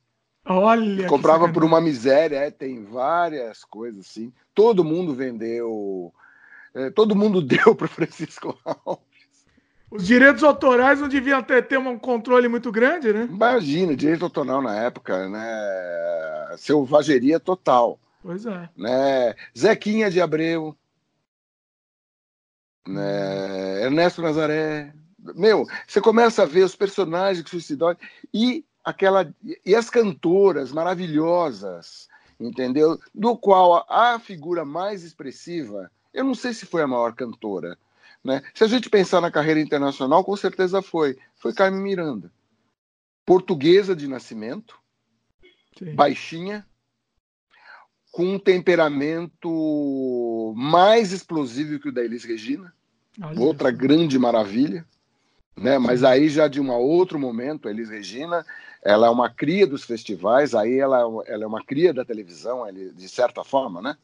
[0.47, 1.09] Olha!
[1.09, 4.33] Comprava por uma miséria, é, tem várias coisas assim.
[4.55, 6.15] Todo mundo vendeu,
[6.73, 9.13] é, todo mundo deu para Francisco Alves.
[9.95, 13.29] Os direitos autorais não deviam ter, ter um controle muito grande, né?
[13.31, 16.57] Imagina, direito autoral na época, né?
[16.57, 18.01] Selvageria total.
[18.21, 18.69] Pois é.
[18.77, 19.37] Né?
[19.57, 20.77] Zequinha de Abreu,
[22.89, 23.85] né?
[23.85, 24.93] Ernesto Nazaré.
[25.37, 27.97] Meu, você começa a ver os personagens que suicidaram
[28.33, 29.33] e aquela
[29.65, 32.09] e as cantoras maravilhosas,
[32.41, 32.99] entendeu?
[33.15, 37.79] Do qual a, a figura mais expressiva, eu não sei se foi a maior cantora,
[38.25, 38.43] né?
[38.55, 41.19] Se a gente pensar na carreira internacional, com certeza foi.
[41.37, 42.33] Foi Carmen Miranda.
[43.27, 44.79] Portuguesa de nascimento,
[45.79, 45.95] Sim.
[45.95, 46.67] baixinha,
[48.11, 52.73] com um temperamento mais explosivo que o da Elis Regina.
[53.23, 53.79] Olha outra isso.
[53.79, 54.87] grande maravilha.
[55.57, 55.79] Né?
[55.79, 58.45] Mas aí já de um outro momento, a Elis Regina,
[58.83, 63.09] ela é uma cria dos festivais, aí ela, ela é uma cria da televisão, de
[63.09, 63.97] certa forma, né?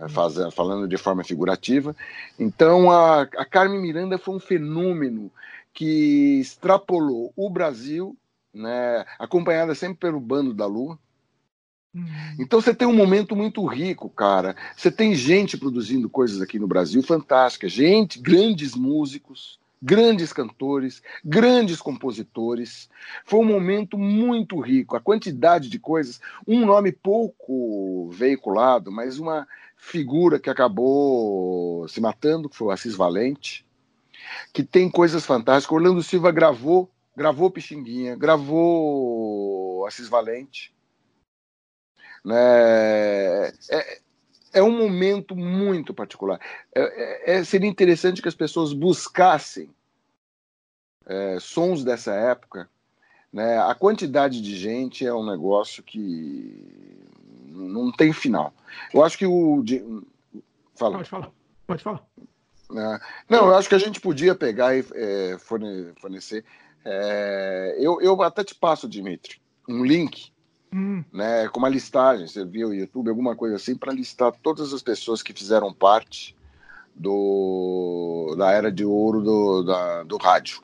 [0.00, 1.94] Né, faz, falando de forma figurativa.
[2.38, 5.30] Então, a, a Carmen Miranda foi um fenômeno
[5.74, 8.16] que extrapolou o Brasil,
[8.52, 10.98] né, acompanhada sempre pelo Bando da Lua.
[11.94, 12.06] Uhum.
[12.38, 14.56] Então você tem um momento muito rico, cara.
[14.76, 21.80] Você tem gente produzindo coisas aqui no Brasil fantásticas, gente, grandes músicos, grandes cantores, grandes
[21.80, 22.88] compositores.
[23.24, 24.96] Foi um momento muito rico.
[24.96, 29.46] A quantidade de coisas, um nome pouco veiculado, mas uma
[29.80, 33.66] figura que acabou se matando, que foi o Assis Valente,
[34.52, 35.74] que tem coisas fantásticas.
[35.74, 40.72] Orlando Silva gravou, gravou Pixinguinha, gravou Assis Valente.
[42.22, 42.36] Né?
[43.70, 44.00] É,
[44.52, 46.38] é um momento muito particular.
[46.74, 49.74] É, é, seria interessante que as pessoas buscassem
[51.06, 52.68] é, sons dessa época.
[53.32, 53.58] Né?
[53.58, 57.09] A quantidade de gente é um negócio que
[57.50, 58.52] não tem final.
[58.92, 59.64] Eu acho que o.
[60.74, 60.96] Fala.
[60.96, 61.30] Pode falar.
[61.66, 62.02] Pode falar.
[62.72, 66.44] É, não, eu acho que a gente podia pegar e é, fornecer.
[66.84, 70.32] É, eu, eu até te passo, Dimitri, um link
[70.72, 71.04] hum.
[71.12, 72.26] né, com uma listagem.
[72.26, 76.36] Você viu o YouTube, alguma coisa assim, para listar todas as pessoas que fizeram parte
[76.94, 80.62] do, da era de ouro do, da, do rádio.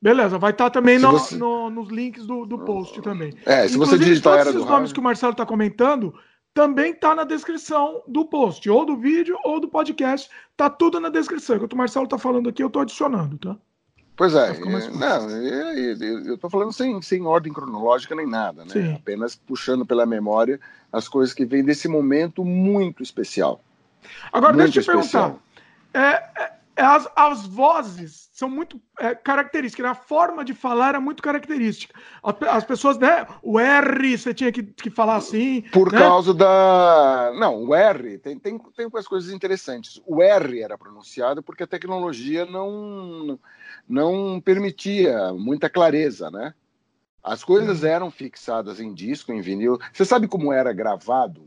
[0.00, 1.36] Beleza, vai estar tá também no, você...
[1.36, 3.34] no, nos links do, do post também.
[3.44, 6.14] É, se Inclusive, você digitar todos esses nomes que o Marcelo está comentando
[6.54, 10.28] também tá na descrição do post, ou do vídeo ou do podcast.
[10.56, 11.56] Tá tudo na descrição.
[11.56, 13.56] Enquanto o Marcelo tá falando aqui, eu tô adicionando, tá?
[14.16, 14.58] Pois é, é
[14.90, 18.70] não, eu estou falando sem, sem ordem cronológica nem nada, né?
[18.72, 18.94] Sim.
[18.94, 20.58] Apenas puxando pela memória
[20.92, 23.60] as coisas que vêm desse momento muito especial.
[24.32, 25.36] Agora, muito deixa eu te perguntar.
[25.94, 29.90] É, é as, as vozes são muito é, características, né?
[29.90, 31.98] a forma de falar era muito característica.
[32.22, 33.26] As, as pessoas, né?
[33.42, 35.62] O R, você tinha que, que falar assim.
[35.72, 35.98] Por né?
[35.98, 37.32] causa da.
[37.38, 40.00] Não, o R tem, tem, tem umas coisas interessantes.
[40.06, 43.38] O R era pronunciado porque a tecnologia não,
[43.88, 46.54] não permitia muita clareza, né?
[47.22, 47.88] As coisas uhum.
[47.88, 49.78] eram fixadas em disco, em vinil.
[49.92, 51.42] Você sabe como era gravado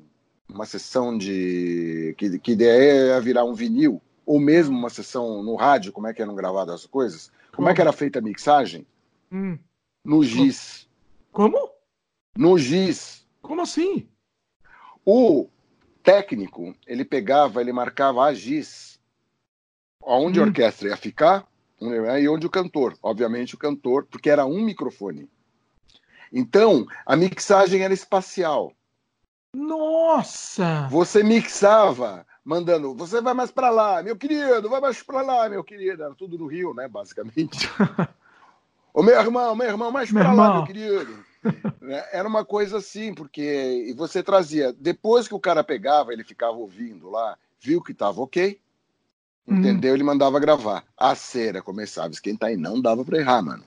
[0.47, 2.13] uma sessão de.
[2.17, 4.01] que, que ideia ia virar um vinil?
[4.25, 7.31] Ou mesmo uma sessão no rádio, como é que eram gravadas as coisas?
[7.53, 8.85] Como, é que era feita a mixagem?
[9.31, 9.57] Hum.
[10.03, 10.87] No giz.
[11.31, 11.69] Como?
[12.37, 13.25] No giz.
[13.41, 14.07] Como assim?
[15.05, 15.49] O
[16.03, 18.99] técnico, ele pegava, ele marcava a giz,
[20.01, 20.43] onde hum.
[20.43, 21.47] a orquestra ia ficar
[22.19, 22.97] e onde o cantor.
[23.01, 25.29] Obviamente o cantor, porque era um microfone.
[26.31, 28.73] Então, a mixagem era espacial.
[29.53, 30.87] Nossa!
[30.89, 35.63] Você mixava mandando, você vai mais para lá, meu querido, vai mais para lá, meu
[35.63, 36.03] querido.
[36.03, 37.69] Era tudo no Rio, né, basicamente.
[38.93, 41.25] Ô meu irmão, meu irmão, mais para lá, meu querido.
[41.79, 46.23] Né, era uma coisa assim, porque e você trazia, depois que o cara pegava, ele
[46.23, 48.59] ficava ouvindo lá, viu que estava ok,
[49.47, 49.57] hum.
[49.57, 49.93] entendeu?
[49.93, 50.83] Ele mandava gravar.
[50.97, 53.63] A cera começava a esquentar e não dava para errar, mano.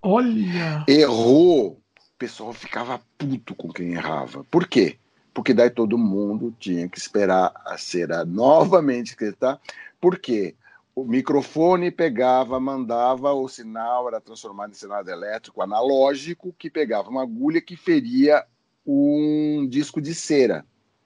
[0.00, 0.84] Olha!
[0.88, 4.44] Errou, o pessoal ficava puto com quem errava.
[4.44, 4.98] Por quê?
[5.32, 9.60] Porque daí todo mundo tinha que esperar a cera novamente escrita,
[10.00, 10.54] porque
[10.94, 17.22] o microfone pegava, mandava o sinal, era transformado em sinal elétrico analógico, que pegava uma
[17.22, 18.44] agulha que feria
[18.86, 20.64] um disco de cera.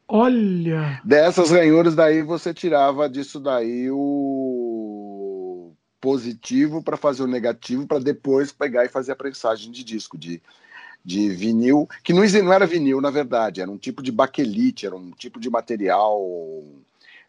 [0.08, 1.00] Olha!
[1.04, 8.52] Dessas ranhuras daí você tirava disso daí o positivo para fazer o negativo para depois
[8.52, 10.40] pegar e fazer a prensagem de disco de
[11.06, 14.96] de vinil, que não, não era vinil, na verdade, era um tipo de baquelite, era
[14.96, 16.20] um tipo de material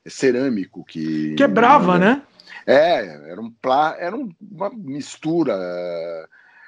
[0.07, 1.35] cerâmico que.
[1.35, 2.23] Quebrava, né?
[2.65, 5.55] É, era, um plá, era uma mistura.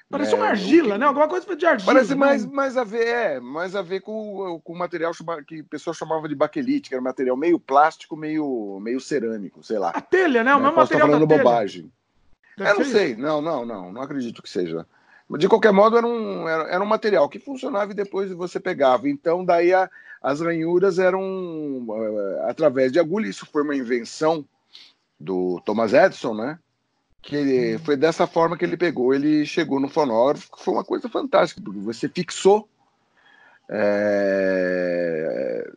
[0.07, 1.05] Parece né, uma argila, que, né?
[1.07, 1.93] Alguma coisa de argila.
[1.93, 2.15] Parece né?
[2.15, 5.11] mais, mais a ver, é, mais a ver com, com o material
[5.47, 9.63] que o pessoal chamava de baquelite, que era um material meio plástico, meio, meio cerâmico,
[9.63, 9.89] sei lá.
[9.89, 10.53] A telha, né?
[10.53, 10.65] O né?
[10.65, 11.07] mesmo material.
[11.07, 11.91] falando bobagem.
[12.55, 13.19] Deve eu não sei, isso.
[13.19, 14.85] não, não, não, não acredito que seja.
[15.37, 19.07] De qualquer modo, era um, era, era um material que funcionava e depois você pegava.
[19.07, 19.89] Então, daí a,
[20.21, 23.27] as ranhuras eram uh, através de agulha.
[23.27, 24.43] Isso foi uma invenção
[25.19, 26.57] do Thomas Edison, né?
[27.21, 29.13] Que ele, foi dessa forma que ele pegou.
[29.13, 32.67] Ele chegou no fonógrafo, que foi uma coisa fantástica, porque você fixou
[33.69, 35.69] é,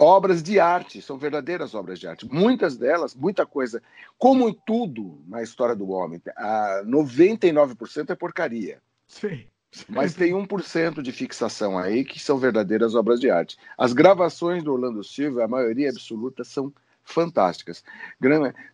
[0.00, 2.26] obras de arte, são verdadeiras obras de arte.
[2.26, 3.82] Muitas delas, muita coisa,
[4.18, 8.78] como em tudo na história do homem, a 99% é porcaria.
[9.06, 9.44] Sim.
[9.88, 13.56] Mas tem 1% de fixação aí que são verdadeiras obras de arte.
[13.78, 16.72] As gravações do Orlando Silva, a maioria absoluta, são
[17.04, 17.84] fantásticas.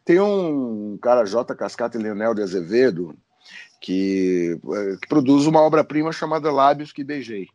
[0.05, 1.55] Tem um cara, J.
[1.55, 3.15] Cascata e Leonel de Azevedo,
[3.81, 7.49] que, eh, que produz uma obra-prima chamada Lábios que Beijei.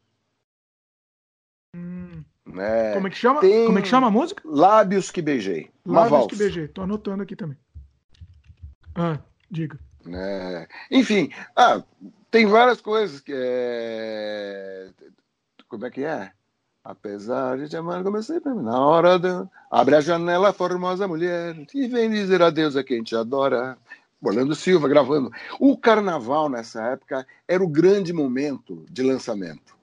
[2.54, 2.94] Né?
[2.94, 3.40] Como é que chama?
[3.40, 3.66] Tem...
[3.66, 4.42] Como é que chama a música?
[4.46, 5.70] Lábios que beijei.
[5.86, 6.68] Lábios que beijei.
[6.68, 7.58] Tô anotando aqui também.
[8.96, 9.80] Ah, diga.
[10.08, 10.68] É...
[10.90, 11.84] Enfim, ah,
[12.30, 14.90] tem várias coisas que é...
[15.68, 16.32] Como é que é?
[16.84, 18.40] Apesar de te amar, comecei.
[18.44, 19.30] Na hora de...
[19.70, 23.78] Abre a janela, formosa mulher, e vem dizer adeus a quem te adora.
[24.22, 25.32] Orlando Silva gravando.
[25.60, 29.81] O carnaval nessa época era o grande momento de lançamento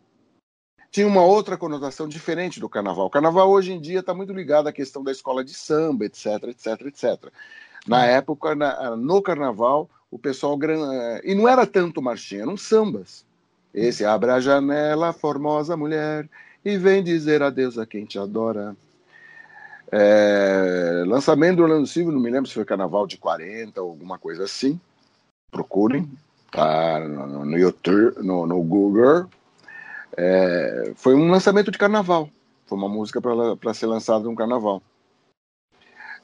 [0.91, 3.07] tinha uma outra conotação diferente do carnaval.
[3.07, 6.45] O carnaval hoje em dia está muito ligado à questão da escola de samba, etc,
[6.45, 7.33] etc, etc.
[7.87, 10.59] Na época, na, no carnaval, o pessoal.
[11.23, 13.25] E não era tanto marchinha, eram sambas.
[13.73, 16.29] Esse abre a janela, formosa mulher,
[16.65, 18.75] e vem dizer adeus a quem te adora.
[19.91, 24.19] É, lançamento do Orlando Silva, não me lembro se foi carnaval de 40 ou alguma
[24.19, 24.79] coisa assim.
[25.51, 26.11] Procurem,
[26.51, 29.29] tá no, no YouTube, no, no Google,
[30.21, 32.29] é, foi um lançamento de carnaval.
[32.67, 34.83] Foi uma música para ser lançada no carnaval.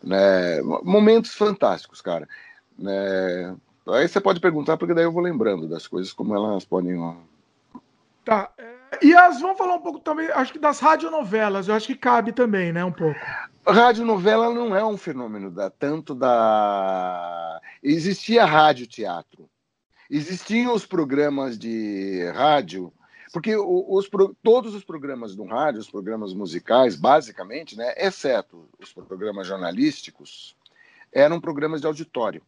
[0.02, 2.28] Né, momentos fantásticos, cara.
[2.76, 6.98] Né, aí você pode perguntar, porque daí eu vou lembrando das coisas, como elas podem.
[8.24, 8.50] Tá.
[8.58, 11.94] É, e as vamos falar um pouco também, acho que das radionovelas, eu acho que
[11.94, 12.84] cabe também, né?
[12.84, 13.18] Um pouco.
[13.64, 17.60] Radionovela não é um fenômeno da, tanto da.
[17.80, 19.48] Existia rádio teatro.
[20.10, 22.92] Existiam os programas de rádio
[23.34, 24.08] porque os,
[24.44, 30.56] todos os programas do rádio, os programas musicais, basicamente, né, exceto os programas jornalísticos,
[31.12, 32.40] eram programas de auditório.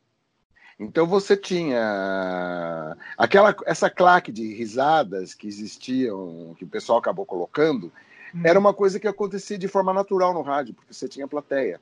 [0.78, 7.92] Então você tinha aquela essa claque de risadas que existiam, que o pessoal acabou colocando,
[8.32, 8.42] hum.
[8.44, 11.80] era uma coisa que acontecia de forma natural no rádio, porque você tinha plateia.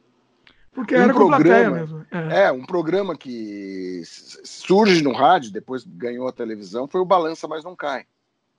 [0.73, 2.07] Porque um era programa, mesmo.
[2.11, 2.45] É.
[2.45, 2.53] é.
[2.53, 7.77] um programa que surge no rádio, depois ganhou a televisão, foi o Balança Mas Não
[7.77, 8.07] Cai.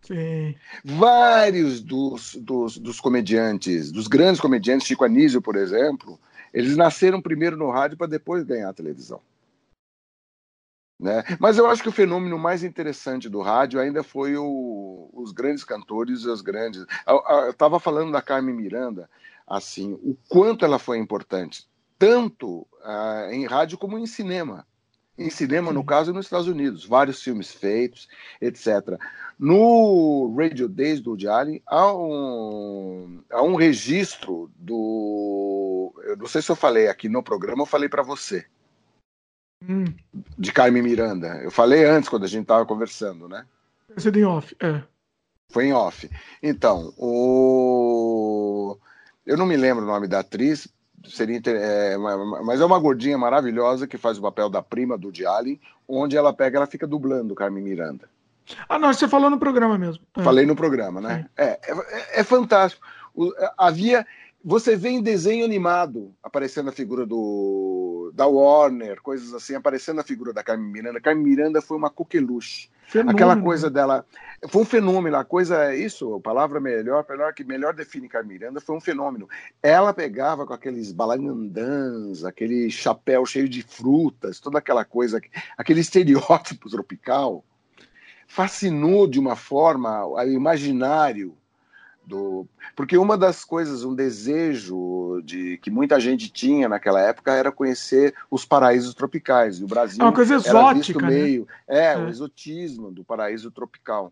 [0.05, 0.55] Sim.
[0.83, 6.19] Vários dos, dos, dos comediantes, dos grandes comediantes, Chico Anísio, por exemplo,
[6.53, 9.21] eles nasceram primeiro no rádio para depois ganhar a televisão.
[10.99, 11.23] Né?
[11.39, 15.63] Mas eu acho que o fenômeno mais interessante do rádio ainda foi o, os grandes
[15.63, 16.85] cantores e os grandes.
[17.05, 19.09] Eu estava falando da Carmen Miranda,
[19.45, 21.67] assim, o quanto ela foi importante,
[21.99, 24.65] tanto uh, em rádio como em cinema.
[25.17, 28.07] Em cinema, no caso, nos Estados Unidos, vários filmes feitos,
[28.41, 28.99] etc.
[29.39, 35.93] No Radio Days do Woody Allen, há um, há um registro do.
[36.03, 38.45] Eu não sei se eu falei aqui no programa, eu falei para você
[39.67, 39.85] hum.
[40.37, 41.27] de Carmen Miranda.
[41.43, 43.45] Eu falei antes, quando a gente estava conversando, né?
[43.97, 44.83] Sido em off, é.
[45.49, 46.09] Foi em off.
[46.41, 48.77] Então, o...
[49.25, 50.67] eu não me lembro o nome da atriz,
[51.09, 51.97] seria é,
[52.43, 56.33] mas é uma gordinha maravilhosa que faz o papel da prima do Diali, onde ela
[56.33, 58.09] pega, ela fica dublando Carmen Miranda.
[58.69, 60.03] Ah, não, você falou no programa mesmo.
[60.15, 60.21] É.
[60.21, 61.25] Falei no programa, né?
[61.35, 62.85] É, é, é fantástico.
[63.13, 64.05] O, havia
[64.47, 70.03] você vê em desenho animado aparecendo a figura do da Warner, coisas assim, aparecendo a
[70.03, 71.01] figura da Carmen Miranda.
[71.01, 72.69] Carmen Miranda foi uma coqueluche.
[72.87, 73.17] Fenômeno.
[73.17, 74.05] Aquela coisa dela.
[74.47, 75.17] Foi um fenômeno.
[75.17, 79.27] A coisa, isso, a palavra melhor, melhor que melhor define Carmen Miranda foi um fenômeno.
[79.63, 85.19] Ela pegava com aqueles balangandãs, aquele chapéu cheio de frutas, toda aquela coisa,
[85.57, 87.43] aquele estereótipo tropical,
[88.27, 91.35] fascinou de uma forma o imaginário
[92.05, 97.51] do porque uma das coisas, um desejo de que muita gente tinha naquela época era
[97.51, 99.59] conhecer os paraísos tropicais.
[99.59, 101.07] E o Brasil é uma coisa exótica, né?
[101.07, 104.11] meio, é, é, o exotismo do paraíso tropical.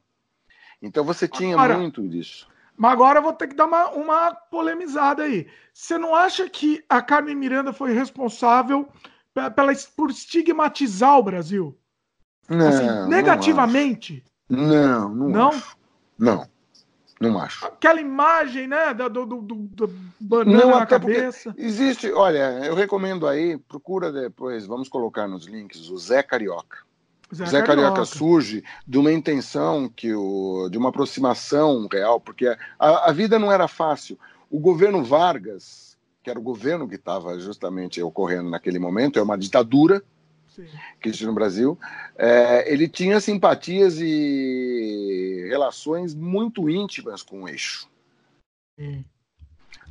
[0.81, 2.47] Então você tinha agora, muito disso.
[2.75, 5.47] Mas agora eu vou ter que dar uma, uma polemizada aí.
[5.73, 8.87] Você não acha que a Carmen Miranda foi responsável
[9.33, 11.77] pela, por estigmatizar o Brasil?
[12.49, 14.23] Não, assim, negativamente?
[14.49, 15.29] Não, não.
[15.29, 15.63] Não?
[16.17, 16.52] Não.
[17.19, 17.65] Não acho.
[17.65, 21.53] Aquela imagem, né, do, do, do, do banana não, na cabeça.
[21.57, 26.79] Existe, olha, eu recomendo aí, procura depois, vamos colocar nos links, o Zé Carioca.
[27.33, 27.89] Zé, Zé Carioca.
[27.89, 28.05] Carioca.
[28.05, 32.47] surge de uma intenção que o, de uma aproximação real, porque
[32.77, 34.17] a, a vida não era fácil.
[34.49, 39.37] O governo Vargas, que era o governo que estava justamente ocorrendo naquele momento, é uma
[39.37, 40.03] ditadura,
[40.55, 40.67] Sim.
[41.01, 41.77] que existe no Brasil,
[42.15, 47.89] é, ele tinha simpatias e relações muito íntimas com o eixo.
[48.79, 49.03] Sim.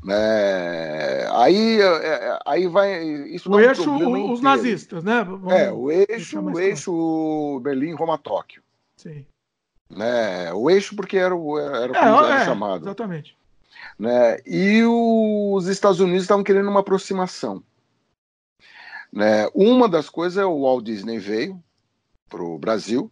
[0.09, 3.05] É, aí, é, aí vai.
[3.27, 5.23] Isso o eixo, um os nazistas, né?
[5.23, 8.63] Vamos é, o eixo, o eixo Berlim-Roma-Tóquio.
[8.97, 9.25] Sim.
[9.91, 12.85] Né, o eixo, porque era, o, era como é, era é, chamado.
[12.85, 13.37] Exatamente.
[13.99, 17.63] Né, e os Estados Unidos estavam querendo uma aproximação.
[19.13, 19.49] Né?
[19.55, 21.63] Uma das coisas é o Walt Disney veio
[22.29, 23.11] para o Brasil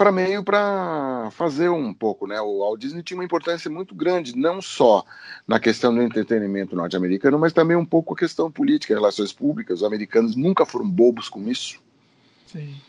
[0.00, 2.40] para meio para fazer um pouco, né?
[2.40, 5.04] O Walt Disney tinha uma importância muito grande, não só
[5.46, 9.80] na questão do entretenimento norte-americano, mas também um pouco a questão política, relações públicas.
[9.80, 11.82] Os americanos nunca foram bobos com isso.
[12.46, 12.80] Sim.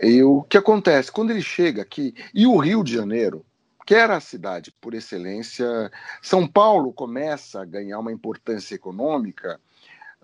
[0.00, 3.44] E o que acontece quando ele chega aqui e o Rio de Janeiro,
[3.84, 5.90] que era a cidade por excelência,
[6.22, 9.58] São Paulo começa a ganhar uma importância econômica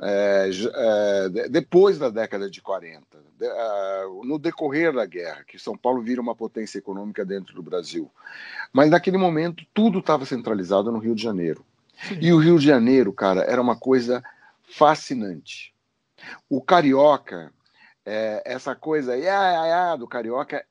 [0.01, 3.07] é, é, depois da década de 40,
[3.39, 7.63] de, uh, no decorrer da guerra, que São Paulo vira uma potência econômica dentro do
[7.63, 8.11] Brasil.
[8.73, 11.65] Mas naquele momento tudo estava centralizado no Rio de Janeiro.
[12.09, 12.19] Sim.
[12.21, 14.23] E o Rio de Janeiro, cara, era uma coisa
[14.63, 15.73] fascinante.
[16.49, 17.53] O carioca,
[18.05, 20.65] é, essa coisa ia, ia, ia, do carioca,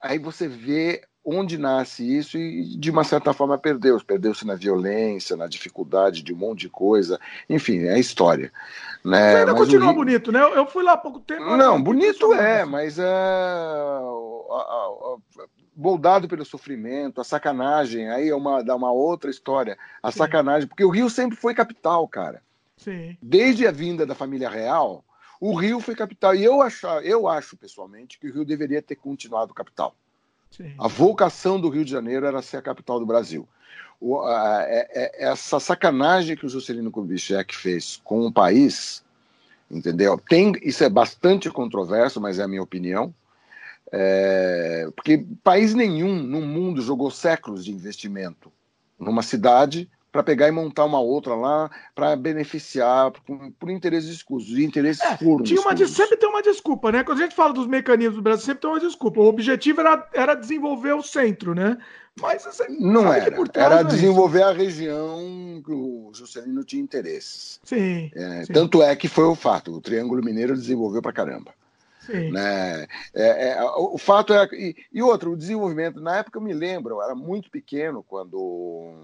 [0.00, 5.36] aí você vê onde nasce isso e de uma certa forma perdeu-se, perdeu-se na violência,
[5.36, 8.52] na dificuldade de um monte de coisa, enfim, é a história.
[9.04, 9.32] Né?
[9.32, 10.40] Mas ainda mas continua bonito, né?
[10.40, 11.56] Eu fui lá há pouco tempo.
[11.56, 13.06] Não, bonito é, mas é
[15.74, 20.18] moldado pelo sofrimento, a sacanagem, aí é uma, dá uma outra história, a Sim.
[20.18, 22.42] sacanagem, porque o Rio sempre foi capital, cara.
[22.76, 23.16] Sim.
[23.22, 25.04] Desde a vinda da família real,
[25.40, 26.34] o Rio foi capital.
[26.34, 29.94] E eu acho, eu acho pessoalmente que o Rio deveria ter continuado capital.
[30.56, 30.74] Sim.
[30.78, 33.48] A vocação do Rio de Janeiro era ser a capital do Brasil.
[34.00, 39.02] O, a, é, é, essa sacanagem que o Juscelino Kubitschek fez com o país,
[39.70, 40.20] entendeu?
[40.28, 43.14] Tem, isso é bastante controverso, mas é a minha opinião.
[43.90, 48.52] É, porque país nenhum no mundo jogou séculos de investimento
[48.98, 54.58] numa cidade para pegar e montar uma outra lá para beneficiar por, por interesses escusos.
[54.58, 57.02] E interesses é, tinha uma, Sempre tem uma desculpa, né?
[57.02, 59.20] Quando a gente fala dos mecanismos do Brasil, sempre tem uma desculpa.
[59.20, 61.78] O objetivo era, era desenvolver o centro, né?
[62.20, 62.46] Mas
[62.78, 63.34] não era.
[63.54, 67.58] Era é desenvolver é a região que o Juscelino tinha interesses.
[67.64, 68.52] Sim, é, sim.
[68.52, 69.72] Tanto é que foi o fato.
[69.72, 71.54] O Triângulo Mineiro desenvolveu para caramba.
[72.00, 72.30] Sim.
[72.30, 72.86] Né?
[73.14, 74.46] É, é, o fato é.
[74.52, 76.00] E, e outro, o desenvolvimento.
[76.00, 79.00] Na época eu me lembro, eu era muito pequeno quando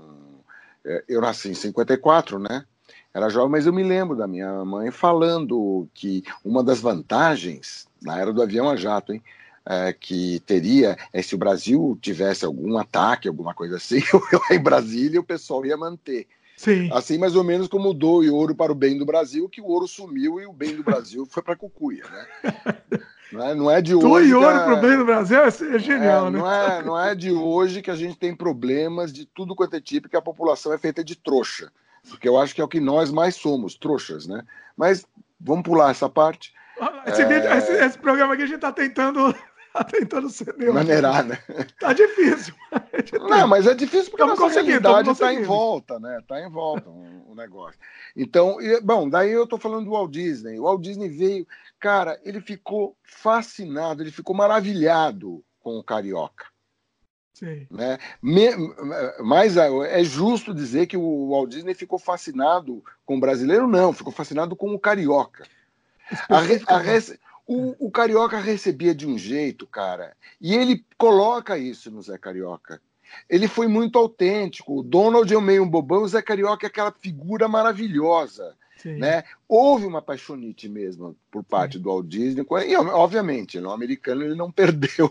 [1.09, 2.65] eu nasci em 54, né?
[3.13, 8.19] Era jovem, mas eu me lembro da minha mãe falando que uma das vantagens na
[8.19, 9.23] era do avião a jato, hein?
[9.71, 14.01] É, que teria é se o Brasil tivesse algum ataque, alguma coisa assim,
[14.33, 16.27] lá em Brasília o pessoal ia manter.
[16.57, 16.89] Sim.
[16.93, 19.87] Assim, mais ou menos como doou ouro para o bem do Brasil, que o ouro
[19.87, 22.27] sumiu e o bem do Brasil foi para a cucuia, né?
[23.33, 24.33] Não é, não é de hoje.
[24.33, 26.39] Para o bem do Brasil é, genial, é, né?
[26.39, 29.81] Não é, não é de hoje que a gente tem problemas de tudo quanto é
[29.81, 31.71] tipo, que a população é feita de trouxa.
[32.09, 34.43] Porque eu acho que é o que nós mais somos, trouxas, né?
[34.77, 35.07] Mas
[35.39, 36.55] vamos pular essa parte.
[37.07, 37.59] Esse, é...
[37.59, 39.35] esse, esse programa aqui a gente está tentando
[39.91, 40.75] tentando ser neutro.
[40.75, 41.39] Maneirar, né?
[41.79, 42.55] Tá difícil.
[43.29, 46.19] Não, mas é difícil porque a nossa realidade está em volta, né?
[46.21, 47.79] Está em volta o, o negócio.
[48.17, 50.59] Então, e, bom, daí eu estou falando do Walt Disney.
[50.59, 51.47] O Walt Disney veio,
[51.79, 56.47] cara, ele ficou fascinado, ele ficou maravilhado com o Carioca.
[57.39, 57.69] Sim.
[57.71, 57.99] Né?
[59.21, 63.69] Mas é justo dizer que o Walt Disney ficou fascinado com o brasileiro?
[63.69, 65.47] Não, ficou fascinado com o carioca.
[66.29, 66.79] A, a,
[67.49, 72.79] o, o, Carioca recebia de um jeito, cara, e ele coloca isso no Zé Carioca.
[73.29, 74.79] Ele foi muito autêntico.
[74.79, 78.55] O Donald é meio um bobão, o Zé Carioca é aquela figura maravilhosa.
[78.85, 79.25] Né?
[79.49, 81.83] Houve uma paixonite mesmo por parte Sim.
[81.83, 85.11] do Walt Disney, e obviamente, no americano ele não perdeu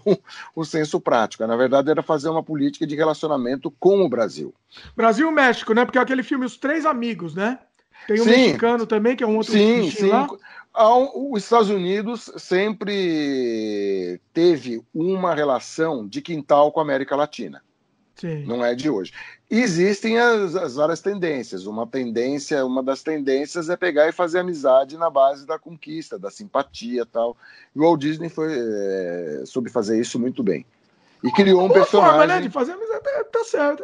[0.56, 1.46] o senso prático.
[1.46, 4.54] Na verdade, era fazer uma política de relacionamento com o Brasil.
[4.96, 5.84] Brasil e México, né?
[5.84, 7.60] Porque é aquele filme Os Três Amigos, né?
[8.08, 8.30] Tem um sim.
[8.30, 10.08] mexicano também, que é um outro Sim, sim.
[10.08, 10.28] Lá.
[10.80, 17.64] Os Estados Unidos sempre teve uma relação de quintal com a América Latina.
[18.16, 18.46] Sim.
[18.46, 19.14] Não é de hoje.
[19.50, 21.68] Existem as, as, várias tendências.
[21.68, 26.32] Uma tendência, uma das tendências é pegar e fazer amizade na base da conquista, da
[26.32, 27.38] simpatia, tal.
[27.76, 30.66] E o Walt Disney foi é, soube fazer isso muito bem.
[31.24, 32.18] E criou um personagem.
[32.18, 33.84] Forma, né, de fazer amizade tá, tá certo.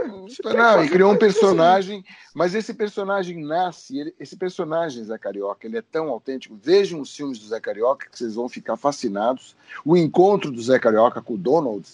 [0.55, 5.77] Não, e criou um personagem, mas esse personagem nasce, ele, esse personagem Zé Carioca, ele
[5.77, 6.55] é tão autêntico.
[6.61, 9.55] Vejam os filmes do Zé Carioca que vocês vão ficar fascinados.
[9.83, 11.87] O encontro do Zé Carioca com o Donald,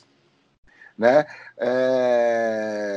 [0.97, 1.25] né?
[1.57, 2.89] É...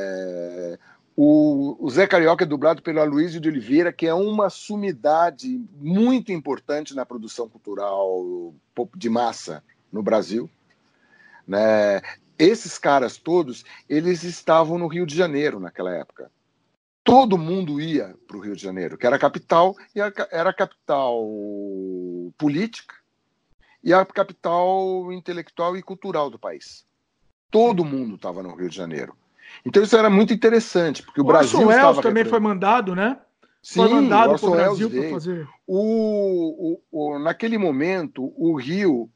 [1.15, 6.31] O, o, Zé Carioca é dublado pelo Aloysio de Oliveira, que é uma sumidade muito
[6.31, 8.51] importante na produção cultural
[8.95, 10.49] de massa no Brasil.
[11.47, 12.01] Né?
[12.37, 16.31] Esses caras todos, eles estavam no Rio de Janeiro naquela época.
[17.03, 20.53] Todo mundo ia para o Rio de Janeiro, que era a capital, e era a
[20.53, 21.21] capital
[22.37, 22.95] política
[23.83, 26.85] e a capital intelectual e cultural do país.
[27.51, 29.13] Todo mundo estava no Rio de Janeiro.
[29.65, 32.01] Então isso era muito interessante, porque o, o Brasil Orson estava...
[32.01, 33.19] também foi mandado, né?
[33.61, 35.47] Sim, foi mandado para o Brasil para fazer...
[35.67, 39.09] O, o, o, naquele momento, o Rio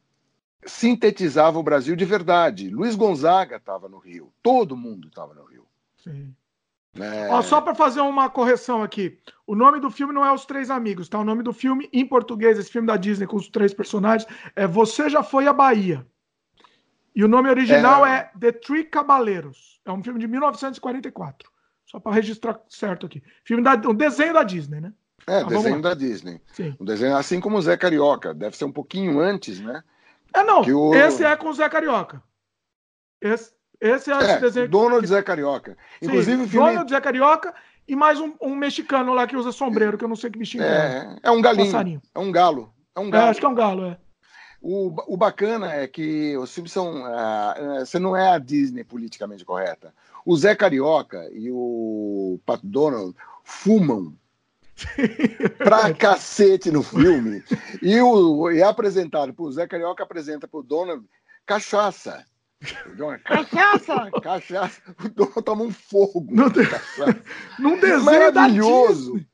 [0.68, 2.70] sintetizava o Brasil de verdade.
[2.70, 5.66] Luiz Gonzaga estava no Rio, todo mundo estava no Rio.
[6.04, 6.34] Sim.
[7.00, 7.30] É...
[7.30, 10.70] Ó, só para fazer uma correção aqui, o nome do filme não é Os Três
[10.70, 11.20] Amigos, tá?
[11.20, 14.66] O nome do filme, em português, esse filme da Disney com os três personagens, é
[14.66, 16.06] Você Já Foi à Bahia.
[17.16, 19.80] E o nome original é, é The Three Cabaleiros.
[19.86, 21.50] É um filme de 1944.
[21.86, 23.24] Só para registrar certo aqui.
[23.44, 24.94] Filme da, um desenho da Disney, né?
[25.26, 26.40] É, tá, desenho da Disney.
[26.54, 26.76] Sim.
[26.80, 28.34] Um desenho assim como o Zé Carioca.
[28.34, 29.84] Deve ser um pouquinho antes, né?
[30.34, 30.62] É, não.
[30.62, 30.96] O...
[30.96, 32.22] Esse é com o Zé Carioca.
[33.22, 34.70] Esse, esse é, é esse desenho.
[34.70, 35.08] Donald que...
[35.08, 35.78] Zé Carioca.
[36.02, 36.68] Inclusive, Sim, filme...
[36.68, 37.54] Donald Zé Carioca
[37.88, 40.64] e mais um, um, mexicano lá que usa sombreiro, que eu não sei que bichinho
[40.64, 41.18] é.
[41.24, 41.72] É, é um galinho.
[41.72, 42.02] Passarinho.
[42.14, 42.74] É um galo.
[42.96, 43.26] É um galo.
[43.26, 43.98] É, acho que é um galo, é.
[44.62, 47.04] O, o bacana é que os filmes são.
[47.04, 49.94] Uh, você não é a Disney politicamente correta.
[50.26, 54.14] O Zé Carioca e o Pat Donald fumam
[55.58, 57.44] pra cacete no filme.
[57.82, 61.04] E, o, e é apresentado pro Zé Carioca, apresenta pro Donald
[61.46, 62.26] cachaça.
[63.24, 64.12] Cachaça!
[64.22, 64.82] Cachaça!
[65.04, 66.26] O Donald toma um fogo.
[66.30, 66.62] Não, de...
[67.60, 69.26] Num desenho maravilhoso.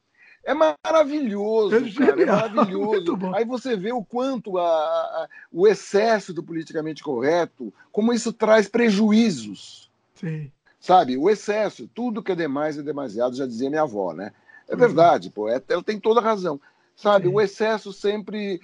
[0.46, 3.18] É maravilhoso, é, cara, é maravilhoso.
[3.34, 8.68] Aí você vê o quanto a, a, o excesso do politicamente correto, como isso traz
[8.68, 9.90] prejuízos.
[10.16, 10.52] Sim.
[10.82, 14.34] Sabe, o excesso, tudo que é demais é demasiado, já dizia minha avó, né?
[14.68, 16.60] É verdade, pô, é, ela tem toda a razão.
[16.96, 17.34] Sabe, Sim.
[17.34, 18.62] o excesso sempre.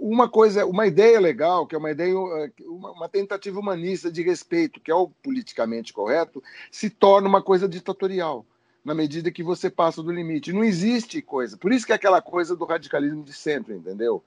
[0.00, 2.14] Uma coisa, uma ideia legal, que é uma ideia,
[2.62, 8.44] uma tentativa humanista de respeito, que é o politicamente correto, se torna uma coisa ditatorial.
[8.82, 10.54] na medida que você passa do limite.
[10.54, 11.58] Não existe coisa.
[11.58, 14.22] Por isso que é aquela coisa do radicalismo de sempre, entendeu?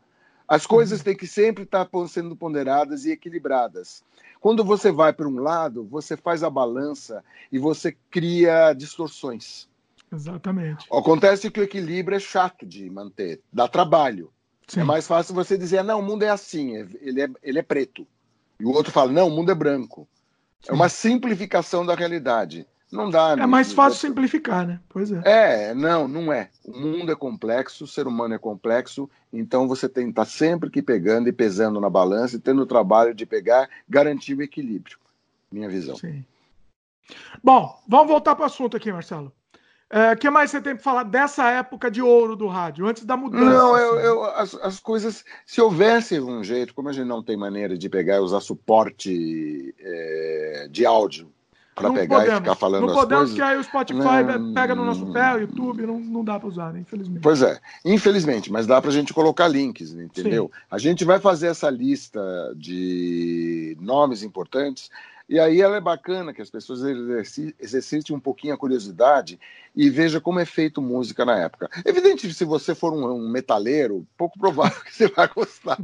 [0.47, 1.05] As coisas uhum.
[1.05, 4.03] têm que sempre estar sendo ponderadas e equilibradas.
[4.39, 9.67] Quando você vai para um lado, você faz a balança e você cria distorções.
[10.13, 10.85] Exatamente.
[10.91, 14.31] Acontece que o equilíbrio é chato de manter, dá trabalho.
[14.67, 14.81] Sim.
[14.81, 18.07] É mais fácil você dizer, não, o mundo é assim, ele é, ele é preto.
[18.59, 20.07] E o outro fala, não, o mundo é branco.
[20.61, 20.71] É Sim.
[20.71, 22.65] É uma simplificação da realidade.
[22.91, 23.31] Não dá.
[23.31, 24.79] É mais fácil simplificar, né?
[24.87, 25.21] Pois é.
[25.25, 26.49] É, não, não é.
[26.63, 30.69] O mundo é complexo, o ser humano é complexo, então você tem que estar sempre
[30.69, 34.99] que pegando e pesando na balança e tendo o trabalho de pegar, garantir o equilíbrio.
[35.51, 35.95] Minha visão.
[35.95, 36.23] Sim.
[37.43, 39.33] Bom, vamos voltar para o assunto aqui, Marcelo.
[39.91, 43.05] O é, que mais você tem para falar dessa época de ouro do rádio, antes
[43.05, 43.45] da mudança?
[43.45, 44.05] Não, eu, assim?
[44.05, 47.89] eu, as, as, coisas, se houvesse um jeito, como a gente não tem maneira de
[47.89, 51.31] pegar e usar suporte é, de áudio
[51.75, 52.33] para pegar podemos.
[52.33, 53.35] e ficar falando não as podemos, coisas.
[53.35, 56.47] que aí o Spotify não, pega no nosso pé, o YouTube, não, não dá para
[56.47, 57.21] usar, né, infelizmente.
[57.21, 60.51] Pois é, infelizmente, mas dá para a gente colocar links, entendeu?
[60.53, 60.61] Sim.
[60.69, 62.21] A gente vai fazer essa lista
[62.55, 64.89] de nomes importantes
[65.33, 66.83] e aí ela é bacana que as pessoas
[67.59, 69.39] exercitem um pouquinho a curiosidade
[69.75, 71.71] e veja como é feito música na época.
[71.83, 75.79] Evidente, se você for um, um metaleiro, pouco provável que você vai gostar.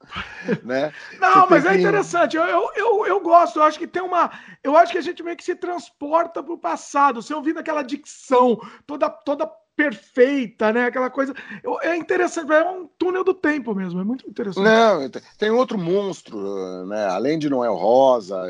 [0.64, 0.94] né?
[1.20, 2.38] Não, mas é interessante.
[2.38, 3.58] Eu, eu, eu, eu, gosto.
[3.58, 4.30] Eu acho que tem uma.
[4.64, 7.20] Eu acho que a gente meio que se transporta para o passado.
[7.20, 9.46] Você ouvindo aquela dicção toda, toda
[9.78, 10.86] perfeita, né?
[10.86, 11.32] Aquela coisa.
[11.82, 12.50] É interessante.
[12.52, 14.00] É um túnel do tempo mesmo.
[14.00, 14.64] É muito interessante.
[14.64, 15.08] Não,
[15.38, 17.06] tem outro monstro, né?
[17.06, 18.42] Além de Noel Rosa,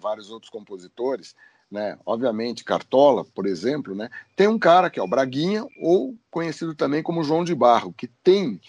[0.00, 1.34] vários outros compositores.
[1.68, 1.98] Né?
[2.06, 4.08] Obviamente, Cartola, por exemplo, né?
[4.36, 8.06] Tem um cara que é o Braguinha, ou conhecido também como João de Barro, que
[8.06, 8.60] tem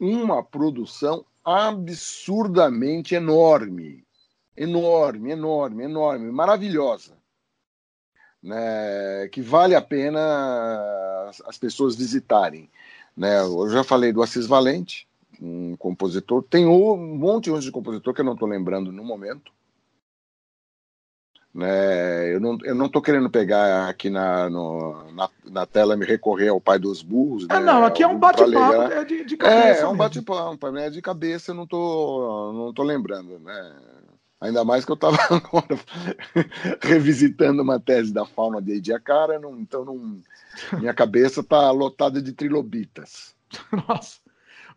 [0.00, 4.02] uma produção absurdamente enorme.
[4.56, 7.19] Enorme, enorme, enorme, maravilhosa.
[8.42, 10.18] Né, que vale a pena
[11.46, 12.70] as pessoas visitarem.
[13.16, 13.40] Né?
[13.40, 15.06] Eu já falei do Assis Valente,
[15.40, 16.42] um compositor.
[16.42, 19.52] Tem um monte de compositor que eu não estou lembrando no momento.
[21.52, 22.32] Né?
[22.32, 26.48] Eu não eu não estou querendo pegar aqui na, no, na, na, tela me recorrer
[26.48, 27.44] ao pai dos burros.
[27.48, 27.66] Ah, né?
[27.66, 29.80] não, aqui é um bate-papo é de, de, cabeça.
[29.80, 30.88] É, é um bate-papo, né?
[30.90, 33.76] de cabeça eu não tô, não tô lembrando, né?
[34.40, 35.78] Ainda mais que eu estava agora
[36.80, 40.20] revisitando uma tese da fauna de Ediacara, não, então não,
[40.78, 43.34] minha cabeça está lotada de trilobitas.
[43.86, 44.18] Nossa.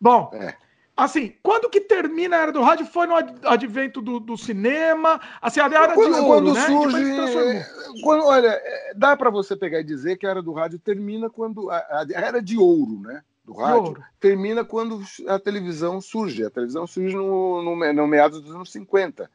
[0.02, 0.56] Bom, é.
[0.96, 2.86] Assim, quando que termina a era do rádio?
[2.86, 5.20] Foi no advento do, do cinema?
[5.42, 6.68] Assim, a era quando, de ouro, quando né?
[6.68, 8.02] surge...
[8.04, 11.32] Quando, olha, é, dá para você pegar e dizer que a era do rádio termina
[11.32, 11.72] quando...
[11.72, 13.24] A, a era de ouro, né?
[13.44, 16.46] Do rádio, termina quando a televisão surge.
[16.46, 19.30] A televisão surge no, no, no meados dos anos 50,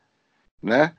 [0.63, 0.95] né?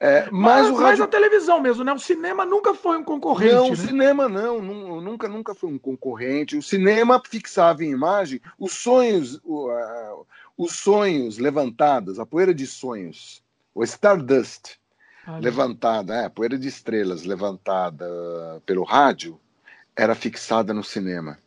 [0.00, 1.04] É, mas, mas, rádio...
[1.04, 1.92] a televisão mesmo, né?
[1.92, 3.54] O cinema nunca foi um concorrente.
[3.54, 3.72] Não, né?
[3.72, 6.56] o cinema não, nunca, nunca foi um concorrente.
[6.56, 10.26] O cinema fixava em imagem os sonhos, uh,
[10.56, 13.42] os sonhos levantados, a poeira de sonhos,
[13.74, 14.78] o Stardust
[15.40, 18.06] levantada, é, a poeira de estrelas levantada
[18.64, 19.38] pelo rádio,
[19.94, 21.38] era fixada no cinema.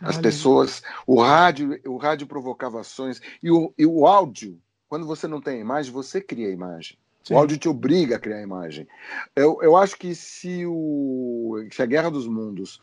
[0.00, 4.58] As pessoas, o rádio, o rádio provocava ações e o, e o áudio,
[4.90, 6.98] quando você não tem imagem, você cria a imagem.
[7.22, 7.34] Sim.
[7.34, 8.88] O áudio te obriga a criar imagem.
[9.36, 12.80] Eu, eu acho que se, o, se a Guerra dos Mundos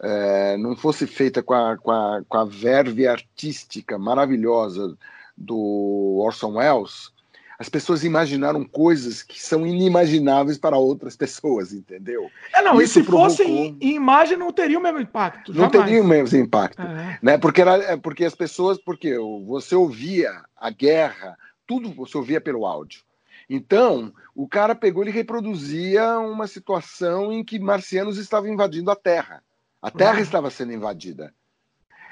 [0.00, 4.96] é, não fosse feita com a, com, a, com a verve artística maravilhosa
[5.36, 7.12] do Orson Welles,
[7.62, 12.28] as pessoas imaginaram coisas que são inimagináveis para outras pessoas, entendeu?
[12.52, 13.30] É, não, Isso e se provocou...
[13.30, 15.52] fosse em, em, imagem não teria o mesmo impacto.
[15.52, 15.72] Jamais.
[15.72, 16.82] Não teria o mesmo impacto.
[16.82, 17.20] É.
[17.22, 17.38] Né?
[17.38, 22.66] Porque, era, é, porque as pessoas, porque você ouvia a guerra, tudo você ouvia pelo
[22.66, 23.02] áudio.
[23.48, 29.40] Então, o cara pegou e reproduzia uma situação em que marcianos estavam invadindo a Terra.
[29.80, 30.22] A Terra uhum.
[30.22, 31.32] estava sendo invadida.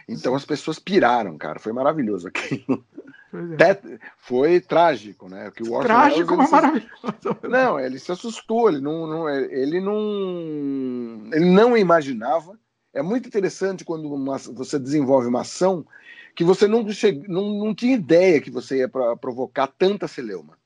[0.09, 1.59] Então as pessoas piraram, cara.
[1.59, 2.85] Foi maravilhoso aquilo.
[3.33, 3.99] É.
[4.17, 5.51] Foi trágico, né?
[5.55, 6.91] Que o trágico, mas maravilhoso.
[7.49, 8.69] Não, ele se assustou.
[8.69, 12.59] Ele não, não, ele não, ele não imaginava.
[12.93, 15.87] É muito interessante quando uma, você desenvolve uma ação
[16.35, 17.23] que você não, che...
[17.29, 20.59] não, não tinha ideia que você ia pra provocar tanta celeuma.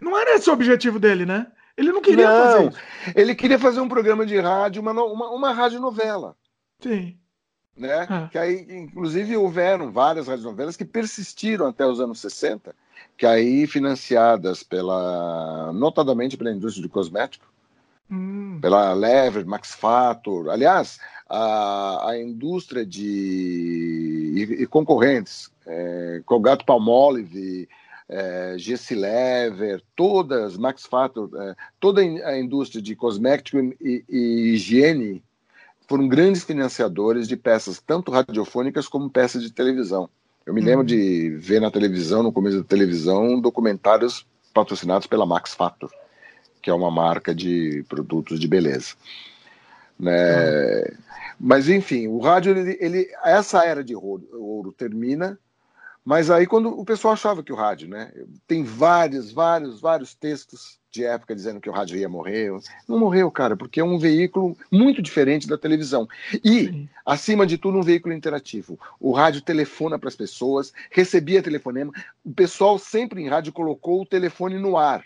[0.00, 1.46] Não era esse o objetivo dele, né?
[1.76, 2.78] Ele não queria não, fazer isso.
[3.16, 6.36] Ele queria fazer um programa de rádio, uma, uma, uma radionovela.
[6.80, 7.18] Sim.
[7.76, 8.06] Né?
[8.08, 8.28] É.
[8.30, 12.74] Que aí, inclusive, houveram várias radionovelas que persistiram até os anos 60,
[13.16, 17.46] que aí financiadas pela, notadamente pela indústria de cosmético,
[18.10, 18.58] hum.
[18.60, 20.50] pela Lever, Max Factor.
[20.50, 27.68] Aliás, a, a indústria de e, e concorrentes, é, Colgate Palmolive,
[28.08, 28.56] é,
[28.90, 35.22] Lever, todas, Max Factor, é, toda a indústria de cosmético e, e, higiene
[35.94, 40.10] foram grandes financiadores de peças, tanto radiofônicas como peças de televisão.
[40.44, 40.86] Eu me lembro uhum.
[40.86, 45.88] de ver na televisão, no começo da televisão, documentários patrocinados pela Max Factor,
[46.60, 48.96] que é uma marca de produtos de beleza.
[49.96, 50.80] Né?
[50.80, 50.96] Uhum.
[51.38, 55.38] Mas enfim, o rádio, ele, ele, essa era de ouro, ouro termina
[56.04, 58.12] mas aí quando o pessoal achava que o rádio, né?
[58.46, 62.52] Tem vários, vários, vários textos de época dizendo que o rádio ia morrer.
[62.86, 66.06] Não morreu, cara, porque é um veículo muito diferente da televisão.
[66.44, 66.88] E, Sim.
[67.04, 68.78] acima de tudo, um veículo interativo.
[69.00, 71.92] O rádio telefona para as pessoas, recebia telefonema.
[72.24, 75.04] O pessoal sempre em rádio colocou o telefone no ar.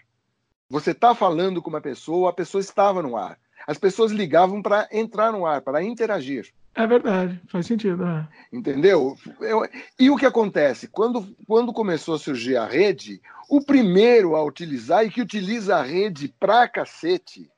[0.69, 3.39] Você está falando com uma pessoa, a pessoa estava no ar.
[3.69, 6.51] As pessoas ligavam para entrar no ar, para interagir.
[6.75, 8.03] É verdade, faz sentido.
[8.03, 8.27] É.
[8.51, 9.15] Entendeu?
[9.43, 9.69] Eu,
[10.01, 10.89] e o que acontece?
[10.89, 15.83] Quando, quando começou a surgir a rede, o primeiro a utilizar e que utiliza a
[15.83, 17.51] rede pra cacete,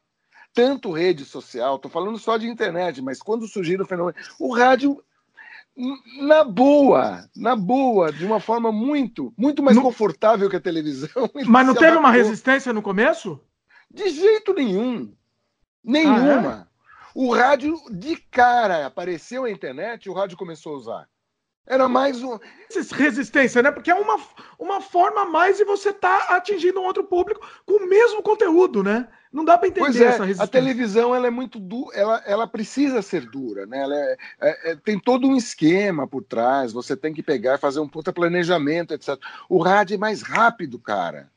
[0.53, 5.01] tanto rede social, tô falando só de internet, mas quando surgiram o fenômeno, o rádio
[6.21, 11.31] na boa, na boa, de uma forma muito, muito mais confortável que a televisão.
[11.47, 13.41] Mas não teve uma resistência no começo?
[13.89, 15.15] De jeito nenhum.
[15.83, 16.67] Nenhuma.
[16.67, 16.71] Ah, é?
[17.15, 21.09] O rádio, de cara, apareceu a internet, o rádio começou a usar.
[21.67, 22.39] Era mais um.
[22.93, 23.71] Resistência, né?
[23.71, 24.19] Porque é uma,
[24.59, 28.23] uma forma a mais de você estar tá atingindo um outro público com o mesmo
[28.23, 29.07] conteúdo, né?
[29.33, 30.45] Não dá para entender pois é, essa resistência.
[30.45, 33.83] A televisão ela é muito dura, ela, ela precisa ser dura, né?
[33.83, 37.61] Ela é, é, é, tem todo um esquema por trás, você tem que pegar e
[37.61, 39.17] fazer um puta planejamento, etc.
[39.49, 41.31] O rádio é mais rápido, cara.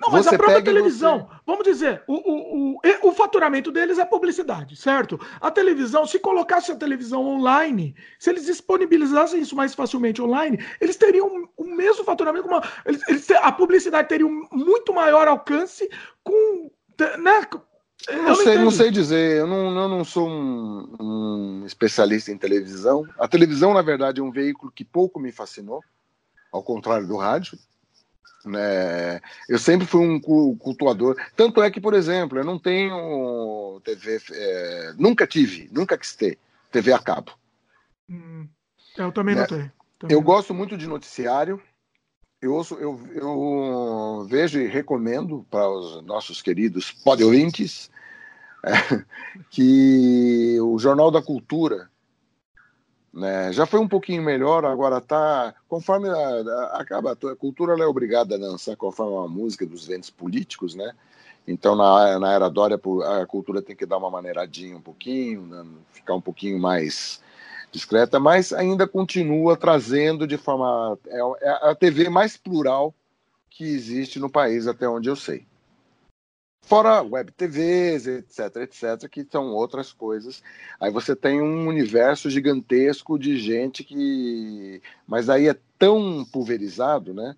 [0.00, 1.40] Não, mas você a própria televisão, você...
[1.46, 5.20] vamos dizer, o, o, o, o faturamento deles é publicidade, certo?
[5.40, 10.96] A televisão, se colocasse a televisão online, se eles disponibilizassem isso mais facilmente online, eles
[10.96, 15.88] teriam o mesmo faturamento, uma, eles, eles, a publicidade teria um muito maior alcance
[16.24, 16.70] com.
[17.18, 17.46] Né,
[18.08, 22.38] eu não, sei, não sei dizer, eu não, eu não sou um, um especialista em
[22.38, 23.06] televisão.
[23.18, 25.82] A televisão, na verdade, é um veículo que pouco me fascinou,
[26.50, 27.58] ao contrário do rádio.
[28.44, 29.20] Né?
[29.48, 30.20] Eu sempre fui um
[30.56, 31.16] cultuador.
[31.36, 36.38] Tanto é que, por exemplo, eu não tenho TV, é, nunca tive, nunca quis ter
[36.70, 37.32] TV a cabo.
[38.08, 38.48] Hum,
[38.96, 39.42] eu também né?
[39.42, 39.72] não tenho.
[39.98, 41.62] Também eu gosto muito de noticiário.
[42.40, 47.90] Eu, ouço, eu, eu vejo e recomendo para os nossos queridos podouvintes
[48.64, 49.04] é,
[49.50, 51.90] que o Jornal da Cultura
[53.12, 53.52] né?
[53.52, 55.54] Já foi um pouquinho melhor, agora está.
[55.68, 60.10] Conforme a, a, acaba, a cultura é obrigada a dançar conforme a música dos ventos
[60.10, 60.92] políticos, né?
[61.46, 62.78] Então, na, na era Dória,
[63.20, 65.64] a cultura tem que dar uma maneiradinha um pouquinho, né?
[65.92, 67.20] ficar um pouquinho mais
[67.72, 70.98] discreta, mas ainda continua trazendo de forma.
[71.06, 72.94] É, é a TV mais plural
[73.48, 75.46] que existe no país, até onde eu sei.
[76.62, 80.42] Fora web TVs, etc, etc, que são outras coisas.
[80.78, 84.80] Aí você tem um universo gigantesco de gente que.
[85.06, 87.34] Mas aí é tão pulverizado, né?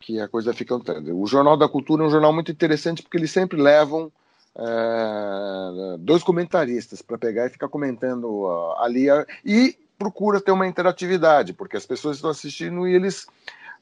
[0.00, 0.74] Que a coisa fica.
[1.12, 4.10] O Jornal da Cultura é um jornal muito interessante porque eles sempre levam
[4.56, 9.06] é, dois comentaristas para pegar e ficar comentando uh, ali.
[9.44, 13.26] E procura ter uma interatividade, porque as pessoas estão assistindo e eles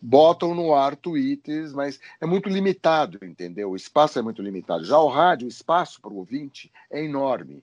[0.01, 3.71] botam no ar tweets, mas é muito limitado, entendeu?
[3.71, 4.85] O espaço é muito limitado.
[4.85, 7.63] Já o rádio, o espaço para o ouvinte é enorme.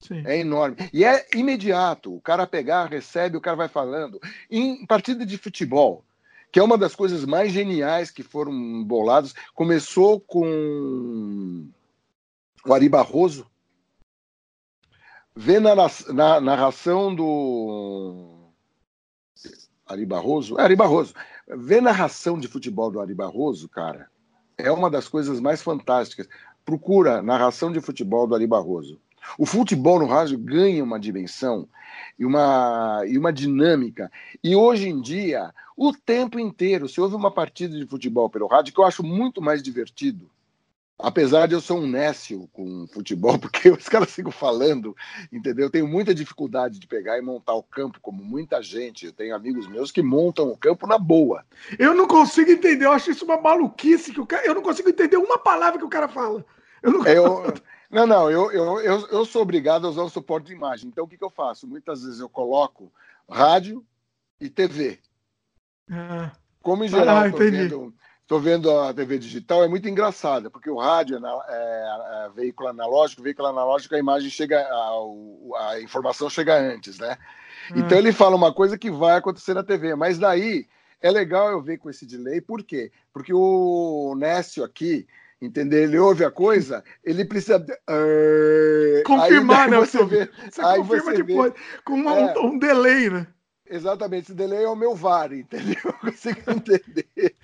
[0.00, 0.22] Sim.
[0.26, 0.76] É enorme.
[0.92, 2.14] E é imediato.
[2.14, 4.20] O cara pegar, recebe, o cara vai falando.
[4.50, 6.04] Em partida de futebol,
[6.50, 11.68] que é uma das coisas mais geniais que foram boladas, começou com
[12.66, 13.46] o Ari Barroso.
[15.36, 15.74] Vê na,
[16.12, 18.39] na narração do
[19.90, 21.14] Ari Barroso, é Ari Barroso,
[21.48, 24.08] Ver narração de futebol do Ari Barroso, cara,
[24.56, 26.28] é uma das coisas mais fantásticas.
[26.64, 29.00] Procura narração de futebol do Ari Barroso.
[29.36, 31.68] O futebol no rádio ganha uma dimensão
[32.18, 34.10] e uma, e uma dinâmica.
[34.42, 38.72] E hoje em dia, o tempo inteiro, se houve uma partida de futebol pelo rádio,
[38.72, 40.30] que eu acho muito mais divertido
[41.02, 44.96] apesar de eu ser um nécio com futebol, porque os caras ficam falando,
[45.32, 45.66] entendeu?
[45.66, 49.06] Eu tenho muita dificuldade de pegar e montar o campo, como muita gente.
[49.06, 51.44] Eu tenho amigos meus que montam o campo na boa.
[51.78, 54.12] Eu não consigo entender, eu acho isso uma maluquice.
[54.12, 56.44] Que o cara, eu não consigo entender uma palavra que o cara fala.
[56.82, 57.06] Eu não...
[57.06, 57.54] Eu,
[57.90, 60.88] não, não, eu, eu, eu, eu sou obrigado a usar o suporte de imagem.
[60.88, 61.66] Então, o que, que eu faço?
[61.66, 62.92] Muitas vezes eu coloco
[63.28, 63.84] rádio
[64.40, 64.98] e TV.
[65.90, 66.32] Ah.
[66.62, 67.94] Como em geral, ah, eu tô vendo
[68.30, 72.68] estou vendo a TV digital, é muito engraçada, porque o rádio é, é, é veículo
[72.68, 77.18] analógico, veículo analógico, a imagem chega, a, a informação chega antes, né?
[77.72, 77.80] Hum.
[77.80, 80.64] Então ele fala uma coisa que vai acontecer na TV, mas daí
[81.02, 82.92] é legal eu ver com esse delay, por quê?
[83.12, 85.08] Porque o Nécio aqui,
[85.42, 85.82] entender?
[85.82, 89.78] Ele ouve a coisa, ele precisa uh, confirmar, aí, né?
[89.78, 91.58] Você, vê, você aí confirma você depois, vê.
[91.84, 93.26] com uma, é, um, um, delay, né?
[93.68, 95.74] Exatamente, esse delay é o meu VAR, entendeu?
[95.84, 97.34] Eu consigo entender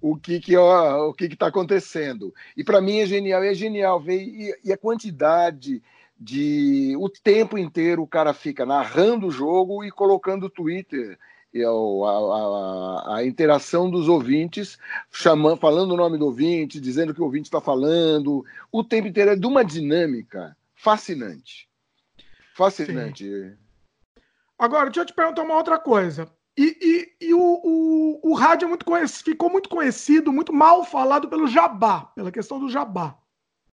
[0.00, 2.34] o que que ó, o que está acontecendo.
[2.56, 5.82] E para mim é genial, é genial ver e, e, a quantidade
[6.18, 11.18] de o tempo inteiro o cara fica narrando o jogo e colocando o Twitter
[11.56, 14.78] a, a, a, interação dos ouvintes,
[15.10, 19.30] chamando, falando o nome do ouvinte, dizendo que o ouvinte está falando, o tempo inteiro
[19.30, 21.68] é de uma dinâmica fascinante.
[22.54, 23.24] Fascinante.
[23.24, 23.56] Sim.
[24.58, 26.28] Agora, deixa eu te perguntar uma outra coisa.
[26.58, 26.76] E,
[27.20, 31.28] e, e o, o, o, rádio é muito conhecido, ficou muito conhecido, muito mal falado
[31.28, 33.16] pelo jabá, pela questão do jabá.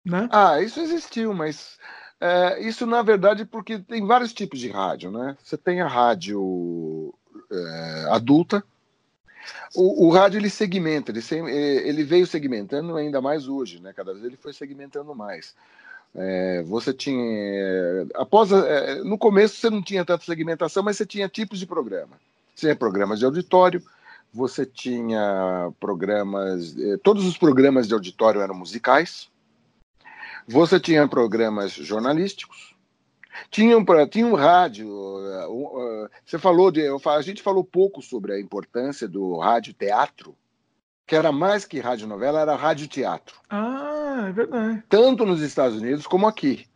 [0.04, 0.28] Né?
[0.30, 1.80] Ah, isso existiu, mas
[2.20, 5.36] é, isso na verdade porque tem vários tipos de rádio, né?
[5.42, 7.12] Você tem a rádio
[7.50, 8.62] é, adulta.
[9.74, 13.92] O, o, rádio ele segmenta, ele, ele veio segmentando ainda mais hoje, né?
[13.92, 15.56] Cada vez ele foi segmentando mais.
[16.14, 18.06] É, você tinha.
[18.14, 22.16] Após, é, no começo você não tinha tanta segmentação, mas você tinha tipos de programa.
[22.56, 23.82] Você tinha programas de auditório,
[24.32, 26.74] você tinha programas.
[26.78, 29.28] É, todos os programas de auditório eram musicais.
[30.48, 32.74] Você tinha programas jornalísticos,
[33.50, 34.88] tinha um, tinha um rádio.
[34.88, 36.82] Uh, uh, você falou de.
[36.88, 40.34] A gente falou pouco sobre a importância do rádio teatro,
[41.06, 43.38] que era mais que rádio novela, era rádio teatro.
[43.50, 44.82] Ah, é verdade.
[44.88, 46.66] Tanto nos Estados Unidos como aqui.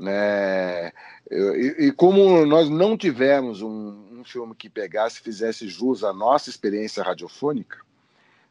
[0.00, 0.88] Né?
[1.30, 6.12] E, e como nós não tivemos um, um filme que pegasse e fizesse jus à
[6.12, 7.78] nossa experiência radiofônica,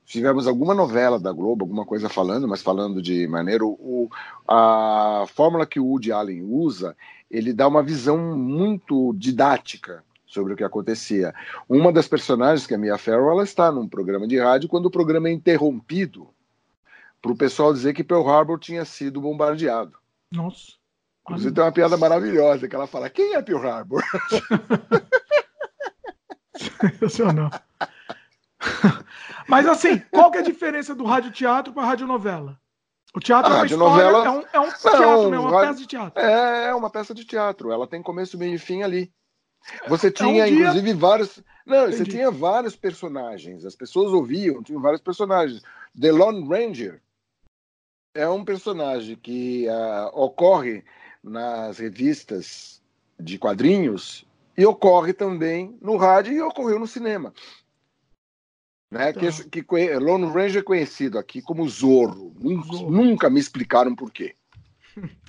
[0.05, 3.65] tivemos alguma novela da Globo, alguma coisa falando, mas falando de maneira.
[3.65, 4.09] O,
[4.47, 6.95] a fórmula que o Woody Allen usa,
[7.29, 11.33] ele dá uma visão muito didática sobre o que acontecia.
[11.67, 14.85] Uma das personagens, que é a Mia Farrow, ela está num programa de rádio quando
[14.85, 16.29] o programa é interrompido
[17.21, 19.93] para o pessoal dizer que Pearl Harbor tinha sido bombardeado.
[20.31, 20.73] Nossa.
[21.21, 24.01] Inclusive tem uma piada maravilhosa que ela fala: quem é Pearl Harbor?
[26.55, 27.51] Sensacional.
[29.47, 32.59] Mas assim, qual que é a diferença do rádio teatro para rádio novela?
[33.13, 35.39] O teatro a é uma história, é um, é um teatro, né?
[35.39, 36.21] uma peça de teatro.
[36.21, 37.71] É, é uma peça de teatro.
[37.71, 39.11] Ela tem começo, meio e fim ali.
[39.87, 41.43] Você tinha, é um inclusive, vários.
[41.65, 41.97] Não, Entendi.
[41.97, 43.65] você tinha vários personagens.
[43.65, 45.61] As pessoas ouviam, tinha vários personagens.
[45.99, 47.01] The Lone Ranger
[48.13, 50.83] é um personagem que uh, ocorre
[51.23, 52.81] nas revistas
[53.19, 54.25] de quadrinhos
[54.57, 57.33] e ocorre também no rádio e ocorreu no cinema.
[58.91, 59.11] Né?
[59.11, 59.31] Então.
[59.49, 62.33] Que, que Lone Ranger é conhecido aqui como Zorro.
[62.37, 62.91] Nunca, Zorro.
[62.91, 64.35] nunca me explicaram por quê.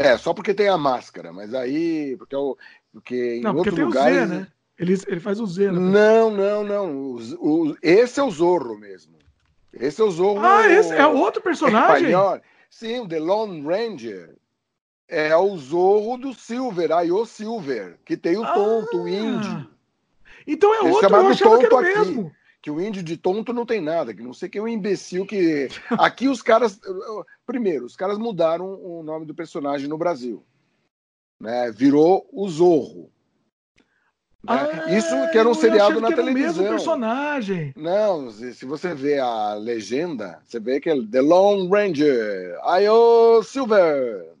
[0.00, 2.16] É, só porque tem a máscara, mas aí.
[2.16, 2.56] Porque, é o,
[2.92, 4.16] porque em não, outros lugares.
[4.16, 4.46] O Z, né?
[4.78, 5.80] ele, ele faz o Z, né?
[5.80, 6.96] Não, não, não.
[6.96, 9.18] O, o, esse é o Zorro mesmo.
[9.72, 10.38] Esse é o Zorro.
[10.40, 12.10] Ah, esse é outro personagem?
[12.10, 12.40] Espanhol.
[12.70, 14.36] Sim, o The Lone Ranger
[15.08, 19.70] é o Zorro do Silver, aí o Silver, que tem o tonto, ah, o índio.
[20.46, 23.64] Então é outro, eu achava que era o mesmo que o índio de tonto não
[23.64, 25.68] tem nada, que não sei quem é um imbecil que.
[25.90, 26.78] Aqui os caras.
[27.46, 30.44] Primeiro, os caras mudaram o nome do personagem no Brasil.
[31.40, 31.70] Né?
[31.70, 33.10] Virou o Zorro.
[34.42, 34.54] Né?
[34.54, 36.50] Ah, Isso que era um seriado na televisão.
[36.50, 37.72] O mesmo personagem.
[37.76, 44.37] Não, se você vê a legenda, você vê que é The Lone Ranger, Ayo Silver.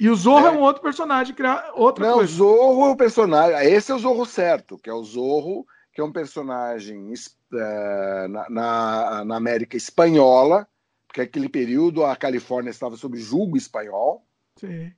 [0.00, 1.36] E o Zorro é, é um outro personagem,
[1.74, 2.32] outra Não, coisa.
[2.32, 3.70] o Zorro é o personagem.
[3.70, 7.12] Esse é o Zorro certo, que é o Zorro, que é um personagem
[7.52, 10.66] é, na, na, na, América Espanhola,
[11.06, 14.24] porque naquele período a Califórnia estava sob julgo espanhol.
[14.56, 14.90] Sim.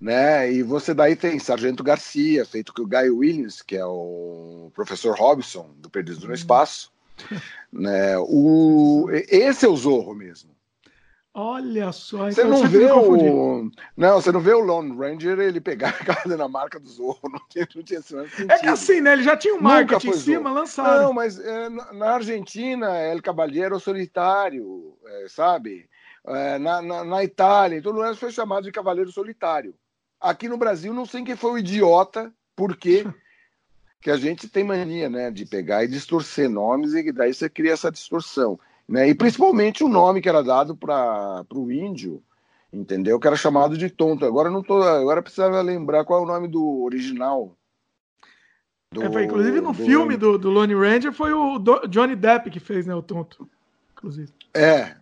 [0.00, 0.50] Né?
[0.50, 5.14] E você daí tem Sargento Garcia, feito que o Guy Williams, que é o professor
[5.14, 6.90] Robson, do Perdido no Espaço.
[7.70, 8.16] né?
[8.16, 10.56] o, esse é o Zorro mesmo.
[11.40, 13.70] Olha só, você então não vê o.
[13.96, 17.20] Não, você não vê o Lone Ranger ele pegar a casa na marca do Zorro.
[17.30, 18.50] Não tinha, não tinha sentido.
[18.50, 19.12] É que assim, né?
[19.12, 21.00] Ele já tinha um marketing em cima, lançado.
[21.00, 25.88] Não, mas é, na Argentina, El Caballero Solitário, é, sabe?
[26.26, 29.76] É, na, na, na, Itália, todo mundo foi chamado de Cavaleiro Solitário.
[30.20, 33.06] Aqui no Brasil, não sei quem foi o idiota, porque
[34.02, 37.74] que a gente tem mania, né, de pegar e distorcer nomes e daí você cria
[37.74, 38.58] essa distorção.
[38.88, 39.08] Né?
[39.08, 42.22] E principalmente o nome que era dado para o índio,
[42.72, 43.20] entendeu?
[43.20, 44.24] Que era chamado de tonto.
[44.24, 47.54] Agora não tô, agora precisava lembrar qual é o nome do original.
[48.90, 49.84] Do, é, foi, inclusive no do...
[49.84, 53.46] filme do, do Lone Ranger foi o do, Johnny Depp que fez, né, o tonto.
[53.92, 54.32] Inclusive.
[54.54, 54.96] É.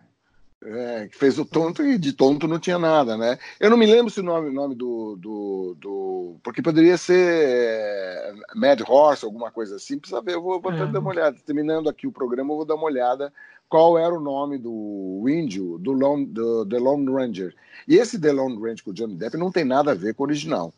[0.63, 3.37] É, que fez o tonto e de tonto não tinha nada, né?
[3.59, 8.33] Eu não me lembro se o nome, nome do, do, do, Porque poderia ser é,
[8.55, 9.99] Mad Horse, alguma coisa assim.
[9.99, 10.85] Precisa ver, eu vou, vou é.
[10.87, 11.37] dar uma olhada.
[11.45, 13.31] Terminando aqui o programa, eu vou dar uma olhada
[13.69, 17.55] qual era o nome do índio do, Lone, do The Lone Ranger.
[17.87, 20.23] E esse The Lone Ranger com o Johnny Depp não tem nada a ver com
[20.23, 20.73] o original.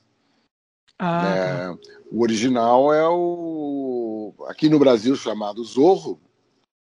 [0.98, 1.78] Ah, é, tá.
[2.12, 6.20] o original é o aqui no Brasil chamado Zorro,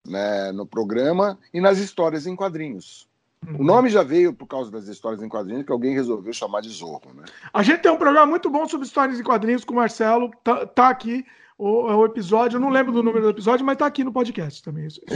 [0.07, 3.07] né, no programa e nas histórias em quadrinhos.
[3.47, 3.61] Uhum.
[3.61, 6.69] O nome já veio por causa das histórias em quadrinhos que alguém resolveu chamar de
[6.69, 7.13] Zorro.
[7.15, 7.25] Né?
[7.51, 10.67] A gente tem um programa muito bom sobre histórias em quadrinhos com o Marcelo, tá,
[10.67, 11.25] tá aqui
[11.57, 14.61] o, o, episódio, eu não lembro do número do episódio, mas tá aqui no podcast
[14.61, 14.87] também.
[14.87, 15.15] Escuta,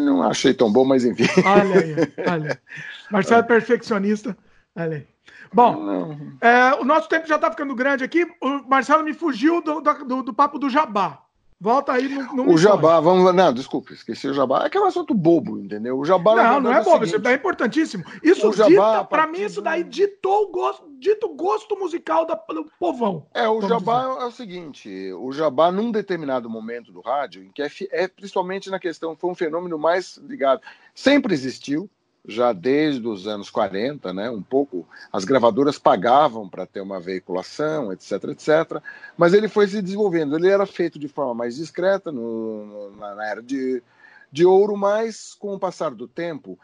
[0.00, 1.24] não achei tão bom, mas enfim.
[1.44, 2.62] Olha aí, olha.
[3.10, 4.36] Marcelo é perfeccionista.
[4.74, 5.06] Olha aí.
[5.52, 8.24] Bom, é, o nosso tempo já está ficando grande aqui.
[8.40, 11.22] O Marcelo me fugiu do, do, do papo do jabá.
[11.62, 13.34] Volta aí no, no O jabá, vamos.
[13.34, 14.64] Não, desculpa, esqueci o jabá.
[14.64, 15.98] É que é um assunto bobo, entendeu?
[15.98, 16.34] O jabá.
[16.34, 18.02] Não, não é, bobo, isso é importantíssimo.
[18.22, 22.64] Isso o jabá, para mim, isso daí ditou o gosto, dito gosto musical da, do
[22.78, 23.26] povão.
[23.34, 24.22] É, o jabá dizer.
[24.22, 28.70] é o seguinte: o jabá, num determinado momento do rádio, em que é, é principalmente
[28.70, 30.62] na questão, foi um fenômeno mais ligado.
[30.94, 31.90] Sempre existiu,
[32.26, 37.92] já desde os anos 40, né, um pouco, as gravadoras pagavam para ter uma veiculação,
[37.92, 38.82] etc, etc,
[39.16, 40.36] mas ele foi se desenvolvendo.
[40.36, 43.82] Ele era feito de forma mais discreta no, na era de,
[44.30, 46.58] de ouro, mas com o passar do tempo,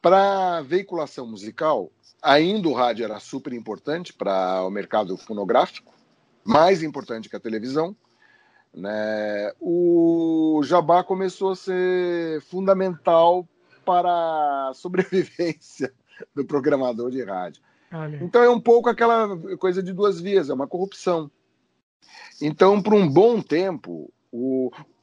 [0.00, 1.90] para veiculação musical,
[2.20, 5.92] ainda o rádio era super importante para o mercado fonográfico,
[6.44, 7.94] mais importante que a televisão,
[8.74, 9.52] né?
[9.60, 13.46] O jabá começou a ser fundamental
[13.84, 15.92] para a sobrevivência
[16.34, 17.62] do programador de rádio.
[17.92, 18.18] Olha.
[18.22, 21.30] Então é um pouco aquela coisa de duas vias, é uma corrupção.
[22.40, 24.36] Então, por um bom tempo, a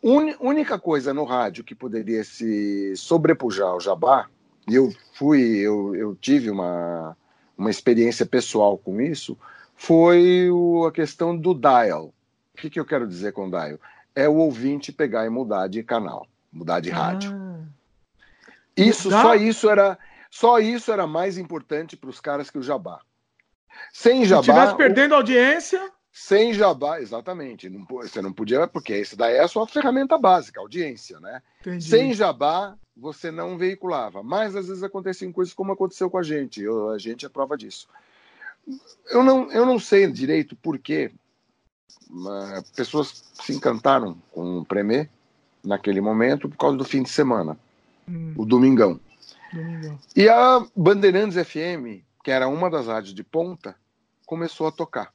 [0.03, 4.27] un, única coisa no rádio que poderia se sobrepujar ao jabá,
[4.67, 7.15] e eu fui, eu, eu tive uma,
[7.57, 9.37] uma experiência pessoal com isso,
[9.75, 12.13] foi o, a questão do dial.
[12.53, 13.79] O que, que eu quero dizer com dial?
[14.15, 17.31] É o ouvinte pegar e mudar de canal, mudar de rádio.
[17.33, 17.59] Ah.
[18.87, 19.97] Isso, só isso era,
[20.29, 23.01] só isso era mais importante para os caras que o jabá.
[23.93, 24.43] Sem jabá.
[24.43, 25.91] Se estivesse perdendo audiência.
[26.11, 27.69] Sem jabá, exatamente.
[27.69, 31.41] Não, você não podia, porque isso daí é a sua ferramenta básica, audiência, né?
[31.61, 31.83] Entendi.
[31.83, 34.21] Sem jabá, você não veiculava.
[34.23, 36.61] Mas às vezes aconteciam coisas como aconteceu com a gente.
[36.61, 37.87] Eu, a gente é prova disso.
[39.09, 41.11] Eu não, eu não sei direito por quê.
[42.75, 45.09] Pessoas se encantaram com o Premier
[45.63, 47.57] naquele momento por causa do fim de semana
[48.09, 48.33] hum.
[48.35, 48.99] o Domingão.
[49.53, 49.99] Domingão.
[50.15, 53.75] E a Bandeirantes FM, que era uma das rádios de ponta,
[54.25, 55.13] começou a tocar.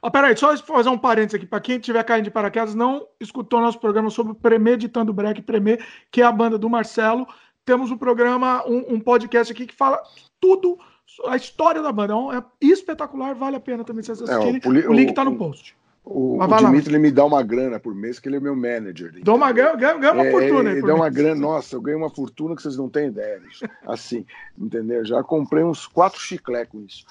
[0.00, 1.46] Oh, peraí, só fazer um parênteses aqui.
[1.46, 5.78] Para quem estiver caindo de paraquedas, não escutou nosso programa sobre Premeditando Break Premê,
[6.10, 7.26] que é a banda do Marcelo.
[7.64, 10.00] Temos um programa, um, um podcast aqui que fala
[10.40, 10.78] tudo,
[11.26, 12.14] a história da banda.
[12.14, 14.60] É, é espetacular, vale a pena também vocês assistirem.
[14.64, 15.76] É, o, o, link está no post.
[16.08, 19.12] O, o Dimitri ele me dá uma grana por mês, que ele é meu manager.
[19.24, 20.70] Dá uma grana, ganha, uma é, fortuna.
[20.70, 23.42] Ele dá uma grana, nossa, eu ganhei uma fortuna que vocês não têm ideia.
[23.84, 24.24] Assim,
[24.56, 25.04] entendeu?
[25.04, 27.04] Já comprei uns quatro chiclés com isso.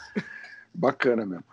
[0.74, 1.44] Bacana mesmo.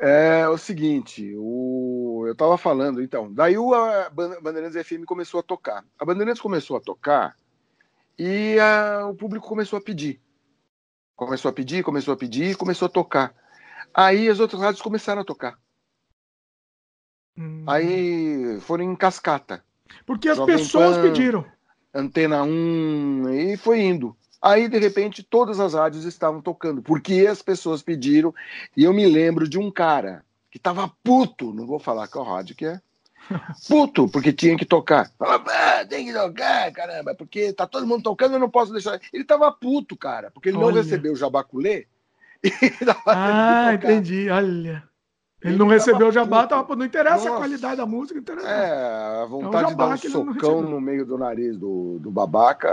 [0.00, 5.42] É o seguinte, o, eu estava falando, então, daí o a Bandeirantes FM começou a
[5.42, 5.84] tocar.
[5.98, 7.36] A Bandeirantes começou a tocar
[8.18, 10.22] e a, o público começou a pedir.
[11.14, 13.34] Começou a pedir, começou a pedir, começou a tocar.
[13.92, 15.58] Aí as outras rádios começaram a tocar.
[17.38, 17.62] Hum.
[17.66, 19.62] Aí foram em cascata.
[20.04, 21.44] Porque as Jovem pessoas Pan, pediram.
[21.94, 24.16] Antena 1, e foi indo.
[24.40, 28.34] Aí, de repente, todas as rádios estavam tocando, porque as pessoas pediram.
[28.76, 32.56] E eu me lembro de um cara que tava puto, não vou falar qual rádio
[32.56, 32.80] que é,
[33.68, 35.10] puto, porque tinha que tocar.
[35.18, 39.00] Falava, ah, tem que tocar, caramba, porque tá todo mundo tocando, eu não posso deixar.
[39.12, 40.66] Ele tava puto, cara, porque ele Olha.
[40.66, 41.86] não recebeu o jabaculê.
[43.06, 44.88] ah, entendi, olha.
[45.40, 47.34] Ele, não recebeu o jabá, tava, não interessa Nossa.
[47.34, 48.48] a qualidade da música, interessa.
[48.48, 52.68] É, a vontade é de dar um socão no meio do nariz do, do babaca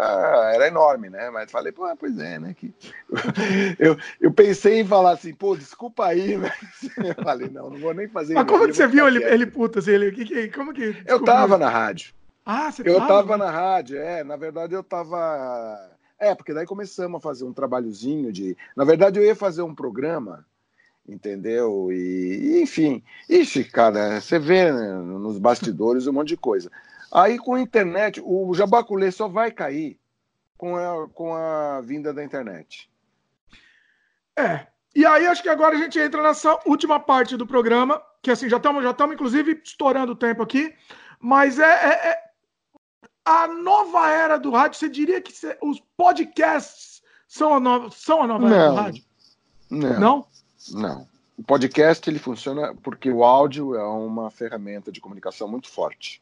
[0.52, 1.30] era enorme, né?
[1.30, 2.56] Mas falei, pô, pois é, né?
[2.56, 2.74] Que...
[3.78, 6.54] eu, eu pensei em falar assim, pô, desculpa aí, mas
[6.98, 9.78] eu falei, não, não vou nem fazer Mas como que você viu ele, ele puta
[9.78, 9.92] assim?
[9.92, 11.04] Ele, que, que, como que.
[11.06, 12.16] Eu tava na rádio.
[12.44, 13.08] Ah, você Eu tava?
[13.08, 15.92] tava na rádio, é, na verdade eu tava.
[16.18, 18.58] É, porque daí começamos a fazer um trabalhozinho de.
[18.76, 20.46] Na verdade, eu ia fazer um programa
[21.08, 21.92] entendeu?
[21.92, 26.72] E, enfim, ixi, cara, você vê né, nos bastidores um monte de coisa.
[27.12, 29.98] Aí com a internet, o Jabaculê só vai cair
[30.58, 32.90] com a, com a vinda da internet.
[34.36, 34.68] É.
[34.96, 38.50] E aí acho que agora a gente entra nessa última parte do programa, que assim,
[38.50, 40.74] já estamos já estamos inclusive estourando o tempo aqui,
[41.20, 42.26] mas é, é, é
[43.26, 48.28] a nova era do rádio, você diria que os podcasts são a nova, são a
[48.28, 49.04] nova não, era do rádio?
[49.70, 50.00] Não.
[50.00, 50.28] Não?
[50.74, 51.08] Não.
[51.38, 56.22] O podcast ele funciona porque o áudio é uma ferramenta de comunicação muito forte.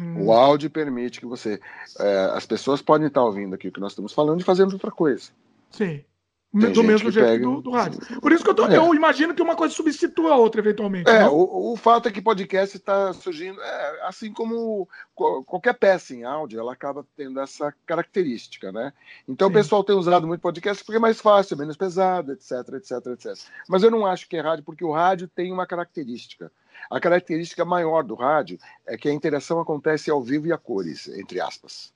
[0.00, 0.26] Hum.
[0.26, 1.60] O áudio permite que você.
[1.98, 4.90] É, as pessoas podem estar ouvindo aqui o que nós estamos falando e fazendo outra
[4.90, 5.30] coisa.
[5.70, 6.04] Sim.
[6.52, 7.44] Tem do mesmo jeito pega...
[7.44, 8.00] do, do, rádio.
[8.20, 8.76] Por isso que eu, tô, é.
[8.76, 11.08] eu imagino que uma coisa substitua a outra, eventualmente.
[11.08, 16.24] É, o, o, fato é que podcast está surgindo, é, assim como qualquer peça em
[16.24, 18.92] áudio, ela acaba tendo essa característica, né?
[19.28, 19.52] Então Sim.
[19.52, 23.06] o pessoal tem usado muito podcast porque é mais fácil, é menos pesado, etc, etc,
[23.12, 23.46] etc.
[23.68, 26.50] Mas eu não acho que é rádio, porque o rádio tem uma característica.
[26.90, 31.06] A característica maior do rádio é que a interação acontece ao vivo e a cores,
[31.06, 31.92] entre aspas.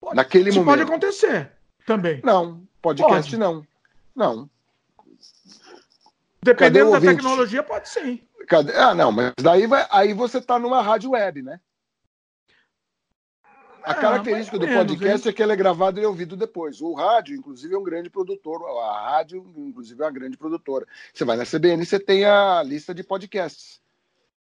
[0.00, 0.78] Pode, Naquele isso momento.
[0.78, 1.50] pode acontecer
[1.86, 2.20] também.
[2.22, 3.36] Não, podcast pode.
[3.36, 3.66] não.
[4.14, 4.50] Não.
[6.40, 8.22] Dependendo da tecnologia, pode sim.
[8.46, 8.72] Cadê?
[8.76, 11.60] Ah, não, mas daí vai, aí você está numa rádio web, né?
[13.82, 16.80] A é, característica do podcast é que ele é gravado e ouvido depois.
[16.80, 18.62] O rádio, inclusive, é um grande produtor.
[18.80, 20.86] A rádio, inclusive, é uma grande produtora.
[21.12, 23.80] Você vai na CBN, você tem a lista de podcasts.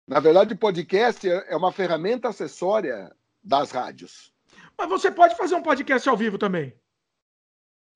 [0.07, 3.11] Na verdade, podcast é uma ferramenta acessória
[3.43, 4.31] das rádios.
[4.77, 6.73] Mas você pode fazer um podcast ao vivo também.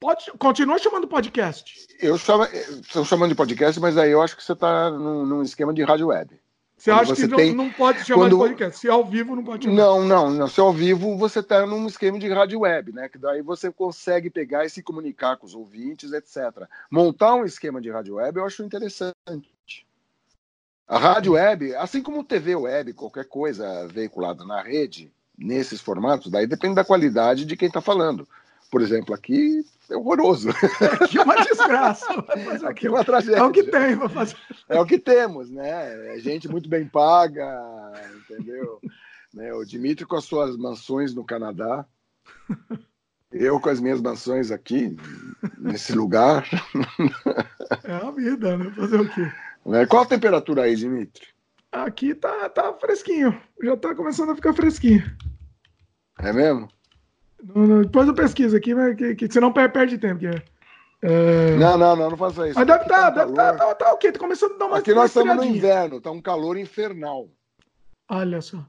[0.04, 1.88] Pode, continua chamando podcast.
[1.98, 5.42] Eu chamo, estou chamando de podcast, mas aí eu acho que você está num, num,
[5.42, 6.38] esquema de rádio web.
[6.76, 7.56] Você acha você que tem...
[7.56, 8.32] não, não, pode chamar quando...
[8.32, 8.80] de podcast?
[8.80, 9.78] Se é ao vivo, não pode chamar.
[9.78, 10.48] Não, não, não.
[10.50, 13.08] Se é ao vivo, você está num esquema de rádio web, né?
[13.08, 16.68] Que daí você consegue pegar e se comunicar com os ouvintes, etc.
[16.92, 19.16] Montar um esquema de rádio web eu acho interessante.
[20.86, 26.46] A rádio web, assim como TV web, qualquer coisa veiculada na rede, nesses formatos, daí
[26.46, 28.28] depende da qualidade de quem está falando.
[28.70, 29.64] Por exemplo, aqui
[29.94, 30.50] é horroroso.
[31.02, 32.08] Aqui é uma desgraça.
[32.68, 33.38] Aqui é uma tragédia.
[33.38, 34.36] É o que tem para fazer.
[34.68, 36.16] É o que temos, né?
[36.16, 37.62] É gente muito bem paga,
[38.18, 38.80] entendeu?
[39.34, 39.54] Né?
[39.54, 41.86] O Dimitri com as suas mansões no Canadá.
[43.32, 44.96] Eu com as minhas mansões aqui,
[45.58, 46.48] nesse lugar.
[47.84, 48.72] É a vida, né?
[48.76, 49.32] Fazer o quê?
[49.66, 49.86] Né?
[49.88, 51.28] Qual a temperatura aí, Dimitri?
[51.72, 53.36] Aqui tá, tá fresquinho.
[53.64, 55.04] Já tá começando a ficar fresquinho.
[56.20, 56.70] É mesmo?
[57.82, 60.20] Depois eu pesquiso aqui, mas que, que senão perde tempo.
[60.20, 60.44] Que é,
[61.02, 61.58] é...
[61.58, 62.58] Não, não, não, não faça isso.
[62.58, 64.78] Mas deve estar, tá, deve estar, tá, tá, tá, ok, tá começando a dar uma
[64.78, 67.28] Aqui nós estamos no inverno, tá um calor infernal.
[68.10, 68.66] Olha só.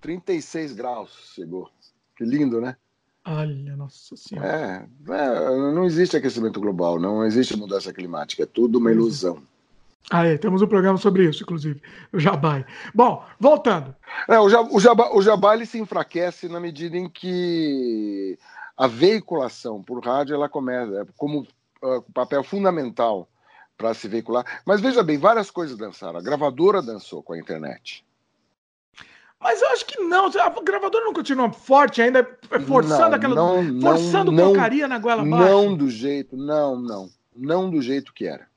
[0.00, 1.70] 36 graus chegou.
[2.16, 2.76] Que lindo, né?
[3.24, 4.48] Olha, nossa senhora.
[4.48, 9.42] É, é, não existe aquecimento global, não existe mudança climática, é tudo uma ilusão.
[10.08, 11.80] Ah, é, temos um programa sobre isso, inclusive,
[12.12, 12.64] o Jabai.
[12.94, 13.94] Bom, voltando.
[14.28, 14.48] É, o,
[14.80, 18.38] Jabá, o, Jabá, ele se enfraquece na medida em que
[18.76, 21.46] a veiculação por rádio ela começa como
[21.82, 23.28] uh, papel fundamental
[23.76, 24.44] para se veicular.
[24.66, 26.18] Mas veja bem, várias coisas dançaram.
[26.18, 28.04] A gravadora dançou com a internet.
[29.40, 30.26] Mas eu acho que não.
[30.26, 32.28] A gravadora não continua forte ainda,
[32.66, 33.34] forçando não, aquela.
[33.34, 35.48] Não, forçando não, porcaria na goela abaixo.
[35.48, 37.08] Não do jeito, não, não.
[37.34, 38.49] Não do jeito que era.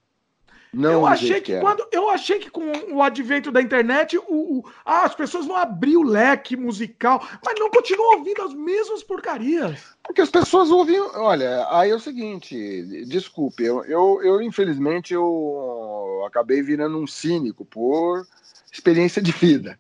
[0.74, 4.24] Não eu achei que, que quando eu achei que com o advento da internet, o,
[4.28, 9.04] o ah, as pessoas vão abrir o leque musical, mas não continuam ouvindo as mesmas
[9.04, 9.80] porcarias.
[10.02, 11.00] Porque as pessoas ouvem.
[11.00, 17.64] Olha, aí é o seguinte, desculpe, eu, eu, eu infelizmente eu acabei virando um cínico
[17.64, 18.26] por
[18.72, 19.78] experiência de vida,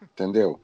[0.00, 0.60] entendeu?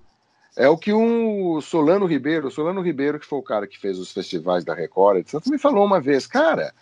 [0.56, 4.12] É o que um Solano Ribeiro, Solano Ribeiro, que foi o cara que fez os
[4.12, 6.72] festivais da Record, etc., me falou uma vez, cara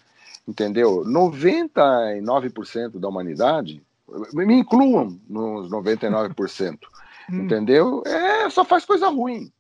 [0.47, 1.05] entendeu?
[1.05, 3.83] 99% da humanidade,
[4.33, 6.79] me incluam nos 99%,
[7.31, 7.45] hum.
[7.45, 8.03] entendeu?
[8.07, 9.53] É, só faz coisa ruim.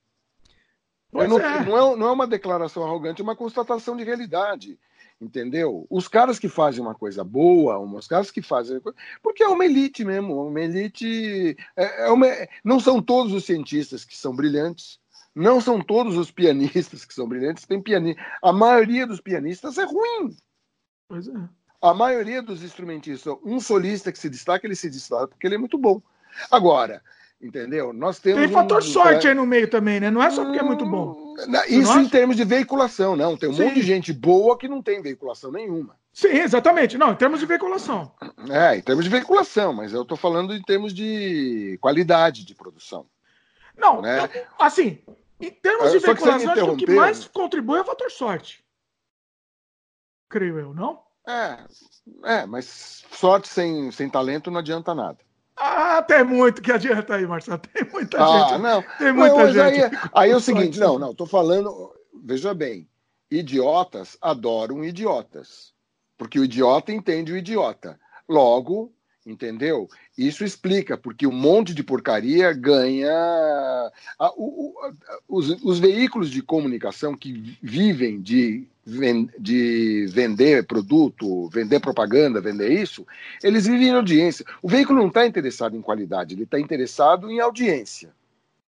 [1.13, 1.29] Não, é.
[1.29, 4.79] Não, é, não é uma declaração arrogante, é uma constatação de realidade
[5.23, 5.87] entendeu?
[5.89, 8.81] Os caras que fazem uma coisa boa, os caras que fazem.
[9.23, 11.57] Porque é uma elite mesmo, uma elite.
[11.77, 12.27] É, é uma...
[12.65, 14.99] Não são todos os cientistas que são brilhantes,
[15.35, 18.21] não são todos os pianistas que são brilhantes, tem pianista.
[18.43, 20.37] A maioria dos pianistas é ruim.
[21.13, 21.33] Pois é.
[21.83, 25.59] A maioria dos instrumentistas, um solista que se destaca, ele se destaca porque ele é
[25.59, 26.01] muito bom.
[26.51, 27.03] Agora,
[27.39, 27.93] entendeu?
[27.93, 28.41] Nós temos.
[28.41, 28.81] Tem fator um...
[28.81, 30.11] sorte aí no meio também, né?
[30.11, 31.35] Não é só porque é muito bom.
[31.69, 33.37] Isso em termos de veiculação, não.
[33.37, 33.65] Tem um Sim.
[33.65, 35.95] monte de gente boa que não tem veiculação nenhuma.
[36.15, 36.97] Sim, exatamente.
[36.97, 38.11] Não, em termos de veiculação.
[38.49, 43.05] É, em termos de veiculação, mas eu estou falando em termos de qualidade de produção.
[43.77, 44.31] Não, né?
[44.59, 44.99] assim,
[45.39, 48.63] em termos de veiculação, acho que o que mais contribui é o fator sorte
[50.33, 50.99] creio eu, não?
[51.29, 51.59] É,
[52.25, 55.19] é mas sorte sem, sem talento não adianta nada.
[55.55, 57.59] Ah, tem muito que adianta aí, Marcelo.
[57.59, 58.63] Tem muita ah, gente.
[58.63, 59.85] Não, tem muita não, gente.
[59.85, 61.93] Aí, aí é o seguinte, não, não, tô falando,
[62.25, 62.89] veja bem,
[63.31, 65.73] idiotas adoram idiotas.
[66.17, 68.01] Porque o idiota entende o idiota.
[68.29, 68.93] Logo,
[69.25, 69.89] Entendeu?
[70.19, 73.13] Isso explica, porque um monte de porcaria ganha.
[74.19, 74.93] A, o, o,
[75.29, 83.07] os, os, veículos de comunicação que vivem de, de vender produto, vender propaganda, vender isso,
[83.43, 84.45] eles vivem em audiência.
[84.61, 88.13] O veículo não está interessado em qualidade, ele está interessado em audiência.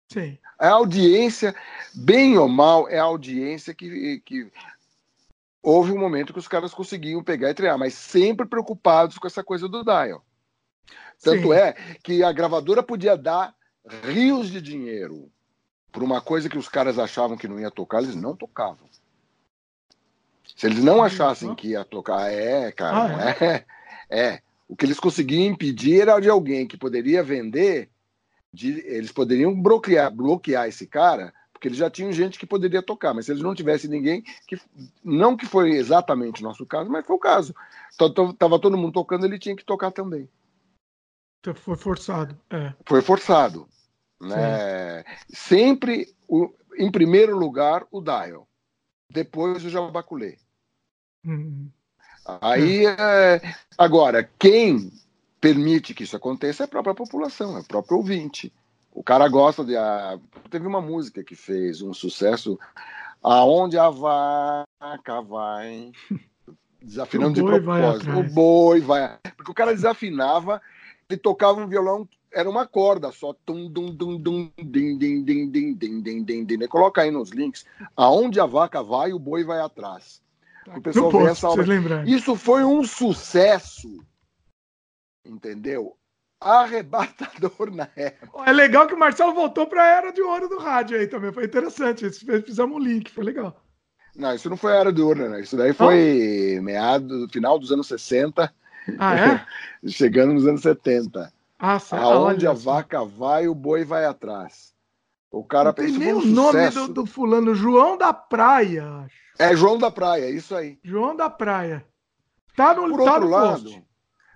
[0.09, 0.37] Sim.
[0.59, 1.55] A audiência,
[1.95, 4.51] bem ou mal, é a audiência que, que
[5.61, 9.43] houve um momento que os caras conseguiam pegar e treinar, mas sempre preocupados com essa
[9.43, 10.23] coisa do dial.
[11.21, 11.53] Tanto Sim.
[11.53, 11.73] é
[12.03, 13.55] que a gravadora podia dar
[14.03, 15.31] rios de dinheiro
[15.91, 18.92] por uma coisa que os caras achavam que não ia tocar, eles não tocavam.
[20.55, 23.45] Se eles não achassem que ia tocar, é, cara, ah, é?
[23.45, 23.65] é,
[24.09, 24.41] é.
[24.67, 27.89] O que eles conseguiam impedir era de alguém que poderia vender,
[28.51, 33.13] de, eles poderiam bloquear, bloquear esse cara, porque eles já tinham gente que poderia tocar,
[33.13, 34.59] mas se eles não tivessem ninguém, que
[35.03, 37.55] não que foi exatamente o nosso caso, mas foi o caso.
[38.37, 40.29] Tava todo mundo tocando, ele tinha que tocar também.
[41.39, 42.39] Então, foi forçado.
[42.49, 42.73] É.
[42.85, 43.67] Foi forçado.
[44.21, 45.03] Né?
[45.29, 48.47] Sempre, o, em primeiro lugar, o Dial.
[49.09, 50.37] Depois o Jabaculê.
[51.25, 51.69] Uhum.
[52.41, 53.41] Aí, é.
[53.77, 54.91] agora, quem
[55.39, 58.51] permite que isso aconteça é a própria população, é o próprio ouvinte.
[58.91, 59.75] O cara gosta de.
[59.75, 60.19] A...
[60.49, 62.59] Teve uma música que fez um sucesso.
[63.21, 65.91] Aonde a vaca vai.
[66.81, 68.09] Desafinando de propósito.
[68.11, 69.17] O boi vai.
[69.37, 70.61] Porque o cara desafinava
[71.09, 73.33] ele tocava um violão, era uma corda só.
[73.45, 76.67] Tum, dum, dum, dum, din, din, din, din, din, din, din, din.
[76.67, 77.65] Coloca aí nos links.
[77.95, 80.21] Aonde a vaca vai, o boi vai atrás.
[80.75, 81.47] O pessoal vê essa.
[82.05, 84.03] Isso foi um sucesso.
[85.25, 85.95] Entendeu?
[86.39, 88.49] Arrebatador na época.
[88.49, 91.31] É legal que o Marcelo voltou para a era de ouro do rádio aí também.
[91.31, 92.09] Foi interessante.
[92.09, 93.63] Fizemos um link, foi legal.
[94.15, 95.41] Não, isso não foi a era de ouro, né?
[95.41, 98.53] Isso daí foi meado, final dos anos 60
[98.97, 99.45] ah, é?
[99.87, 101.31] Chegando nos anos 70.
[101.65, 104.73] Ah, Aonde a vaca vai, o boi vai atrás.
[105.31, 109.15] O cara não tem nem um o nome do, do, fulano, João da Praia, acho.
[109.39, 110.77] É João da Praia, isso aí.
[110.83, 111.85] João da Praia.
[112.53, 113.83] Tá no, por tá outro no lado, post.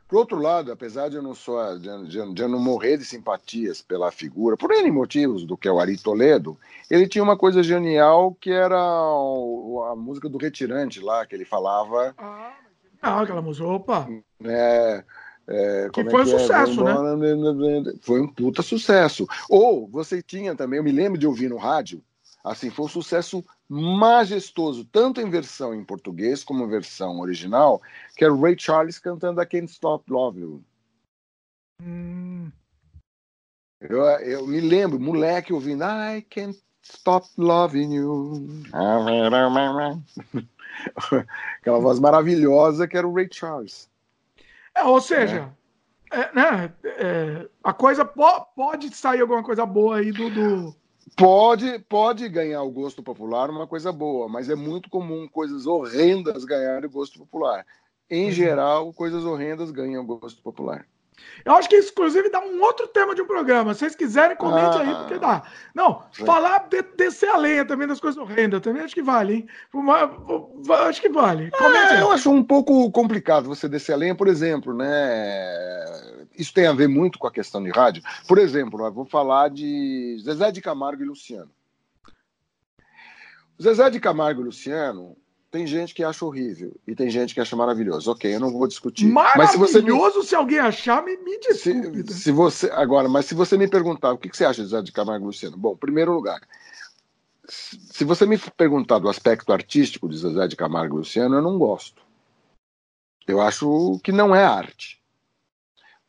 [0.07, 3.03] Por outro lado, apesar de eu não sou de, de, de, eu não morrer de
[3.03, 6.57] simpatias pela figura, por N motivos do que é o Ari Toledo,
[6.89, 12.15] ele tinha uma coisa genial que era a música do Retirante lá, que ele falava.
[12.17, 12.53] Ah,
[13.01, 14.07] ah, aquela música, opa!
[14.45, 15.03] É,
[15.47, 16.39] é, que foi é um é?
[16.39, 16.93] sucesso, né?
[18.01, 19.25] Foi um puta sucesso.
[19.49, 22.03] Ou você tinha também, eu me lembro de ouvir no rádio,
[22.43, 27.81] assim, foi um sucesso majestoso, tanto em versão em português como em versão original,
[28.15, 30.63] que é o Ray Charles cantando I Can't Stop Love You.
[31.81, 32.51] Hum.
[33.79, 38.63] Eu, eu me lembro, moleque, ouvindo I Can't Stop Loving You.
[41.59, 43.89] Aquela voz maravilhosa que era o Ray Charles.
[44.77, 45.51] É, ou seja,
[46.11, 46.19] é.
[46.19, 50.75] É, né, é, a coisa po pode sair alguma coisa boa aí do, do,
[51.15, 56.45] Pode, pode ganhar o gosto popular uma coisa boa, mas é muito comum coisas horrendas
[56.45, 57.65] ganharem o gosto popular.
[58.09, 58.31] Em uhum.
[58.31, 60.85] geral, coisas horrendas ganham o gosto popular.
[61.43, 63.73] Eu acho que isso, inclusive, dá um outro tema de um programa.
[63.73, 65.43] Se vocês quiserem, comente ah, aí, porque dá.
[65.73, 66.25] Não, sim.
[66.25, 69.47] falar, de, descer a lenha também das coisas horrendas, também acho que vale, hein?
[69.73, 70.11] Uma,
[70.87, 71.51] acho que vale.
[71.53, 76.27] É, eu acho um pouco complicado você descer a lenha, por exemplo, né?
[76.37, 78.03] Isso tem a ver muito com a questão de rádio.
[78.27, 81.49] Por exemplo, eu vou falar de Zezé de Camargo e Luciano.
[83.61, 85.17] Zezé de Camargo e Luciano
[85.49, 88.11] tem gente que acha horrível e tem gente que acha maravilhoso.
[88.11, 89.05] Ok, eu não vou discutir.
[89.05, 92.11] Maravilhoso, mas se, você se alguém achar, me, me desculpe.
[92.11, 94.69] Se, se, você agora, mas se você me perguntar o que, que você acha de
[94.69, 96.41] Zé de Camargo Luciano, bom, em primeiro lugar,
[97.47, 102.01] se você me perguntar do aspecto artístico de Zezé de Camargo Luciano, eu não gosto.
[103.25, 105.01] Eu acho que não é arte.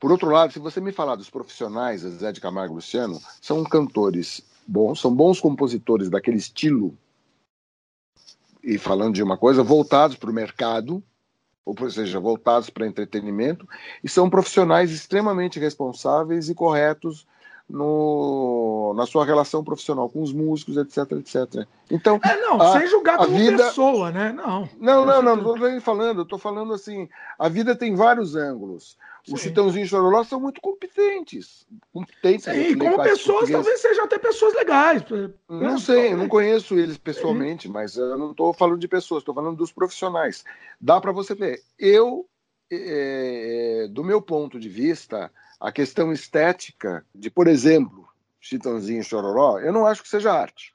[0.01, 4.43] Por outro lado, se você me falar dos profissionais, Zezé de Camargo Luciano, são cantores
[4.67, 6.97] bons, são bons compositores daquele estilo
[8.63, 11.03] e falando de uma coisa, voltados para o mercado,
[11.65, 13.69] ou seja, voltados para entretenimento,
[14.03, 17.27] e são profissionais extremamente responsáveis e corretos
[17.69, 21.67] no, na sua relação profissional com os músicos, etc, etc.
[21.91, 23.65] Então, é, não, a, sem julgar como vida...
[23.65, 24.33] pessoa, né?
[24.33, 24.69] Não.
[24.81, 27.09] Não, não, não, não estou falando, eu estou falando assim,
[27.39, 28.97] a vida tem vários ângulos.
[29.33, 31.67] Os Chitãozinho e Chororó são muito competentes.
[31.93, 35.03] competentes Sim, como pessoas, talvez sejam até pessoas legais.
[35.49, 35.79] Não né?
[35.79, 39.57] sei, eu não conheço eles pessoalmente, mas eu não estou falando de pessoas, estou falando
[39.57, 40.45] dos profissionais.
[40.81, 41.63] Dá para você ver.
[41.79, 42.27] Eu,
[42.71, 45.31] é, do meu ponto de vista,
[45.61, 48.09] a questão estética de, por exemplo,
[48.41, 50.73] Chitãozinho e Chororó, eu não acho que seja arte.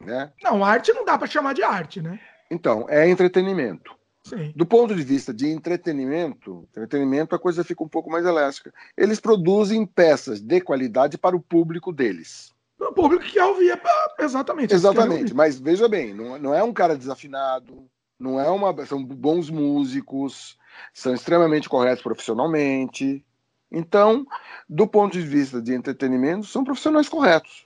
[0.00, 0.30] Né?
[0.42, 2.20] Não, arte não dá para chamar de arte, né?
[2.50, 3.95] Então, é entretenimento.
[4.26, 4.52] Sim.
[4.56, 8.74] Do ponto de vista de entretenimento, entretenimento a coisa fica um pouco mais elástica.
[8.96, 12.52] Eles produzem peças de qualidade para o público deles.
[12.80, 13.80] O público que quer ouvir,
[14.18, 14.74] exatamente.
[14.74, 17.88] Exatamente, mas veja bem, não, não é um cara desafinado,
[18.18, 18.84] não é uma.
[18.84, 20.58] São bons músicos,
[20.92, 23.24] são extremamente corretos profissionalmente.
[23.70, 24.26] Então,
[24.68, 27.65] do ponto de vista de entretenimento, são profissionais corretos.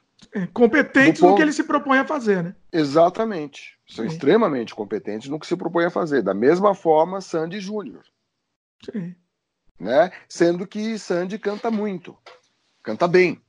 [0.53, 1.31] Competentes ponto...
[1.31, 2.55] no que ele se propõe a fazer, né?
[2.73, 3.79] Exatamente.
[3.87, 4.11] São Sim.
[4.13, 6.23] extremamente competentes no que se propõe a fazer.
[6.23, 8.05] Da mesma forma, Sandy Júnior.
[8.85, 9.15] Sim.
[9.79, 10.13] Né?
[10.29, 12.17] Sendo que Sandy canta muito.
[12.83, 13.43] Canta bem.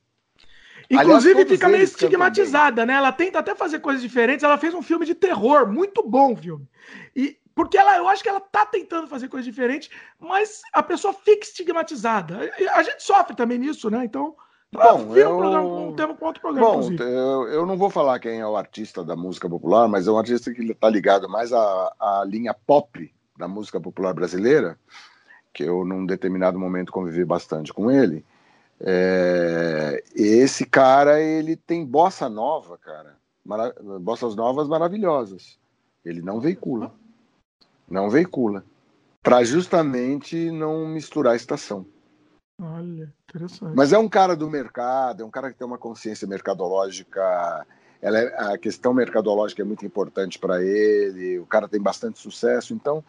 [0.90, 2.94] Inclusive Aliás, fica meio estigmatizada, né?
[2.94, 4.44] Ela tenta até fazer coisas diferentes.
[4.44, 6.68] Ela fez um filme de terror, muito bom filme.
[7.16, 9.90] E porque ela, eu acho que ela tá tentando fazer coisas diferentes,
[10.20, 12.52] mas a pessoa fica estigmatizada.
[12.74, 14.04] A gente sofre também nisso, né?
[14.04, 14.36] Então,
[14.74, 15.36] Bom, eu...
[15.36, 18.48] um, programa, um tema com outro programa, Bom, eu, eu, não vou falar quem é
[18.48, 22.24] o artista da música popular, mas é um artista que está ligado mais à, à
[22.26, 24.80] linha pop da música popular brasileira,
[25.54, 28.24] que eu, num determinado momento, convivi bastante com ele.
[28.80, 33.18] É, esse cara, ele tem bossa nova, cara.
[33.44, 35.60] Mara, bossas novas maravilhosas.
[36.06, 36.94] Ele não veicula.
[37.90, 38.64] Não veicula.
[39.22, 41.86] Para justamente não misturar a estação.
[42.62, 43.76] Olha, interessante.
[43.76, 47.66] Mas é um cara do mercado, é um cara que tem uma consciência mercadológica.
[48.00, 51.40] Ela é, a questão mercadológica é muito importante para ele.
[51.40, 53.04] O cara tem bastante sucesso, então.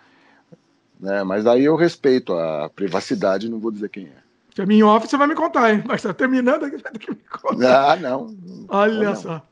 [0.99, 4.23] Né, mas daí eu respeito a privacidade, não vou dizer quem é.
[4.55, 5.83] Que a minha off você vai me contar, hein?
[5.87, 7.93] Mas tá terminando aqui, vai ter que me contar.
[7.93, 8.35] Ah, não.
[8.69, 9.17] Olha não.
[9.17, 9.43] só.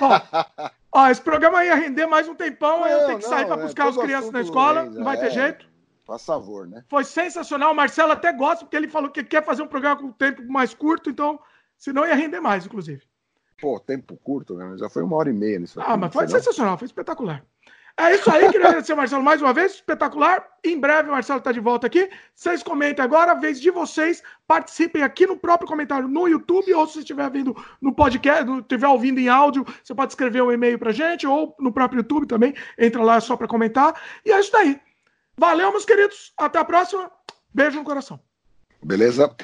[0.00, 3.60] Bom, ó, esse programa ia render mais um tempão, não, eu tenho que sair para
[3.60, 5.30] é buscar é, as crianças na escola, não vai ter é.
[5.30, 5.75] jeito.
[6.06, 6.84] Faz favor, né?
[6.88, 7.72] Foi sensacional.
[7.72, 10.72] O Marcelo até gosta, porque ele falou que quer fazer um programa com tempo mais
[10.72, 11.40] curto, então,
[11.76, 13.02] senão ia render mais, inclusive.
[13.60, 14.76] Pô, tempo curto, né?
[14.78, 15.90] Já foi uma hora e meia nisso aqui.
[15.90, 17.44] Ah, mas foi sensacional, foi espetacular.
[17.98, 20.46] É isso aí, queria agradecer ao Marcelo mais uma vez, espetacular.
[20.62, 22.10] Em breve o Marcelo está de volta aqui.
[22.34, 26.86] Vocês comentem agora, a vez de vocês, participem aqui no próprio comentário no YouTube, ou
[26.86, 30.78] se você estiver vindo no podcast, estiver ouvindo em áudio, você pode escrever um e-mail
[30.78, 33.98] pra gente, ou no próprio YouTube também, entra lá só para comentar.
[34.26, 34.78] E é isso daí.
[35.38, 36.32] Valeu, meus queridos.
[36.36, 37.10] Até a próxima.
[37.52, 38.20] Beijo no coração.
[38.82, 39.34] Beleza?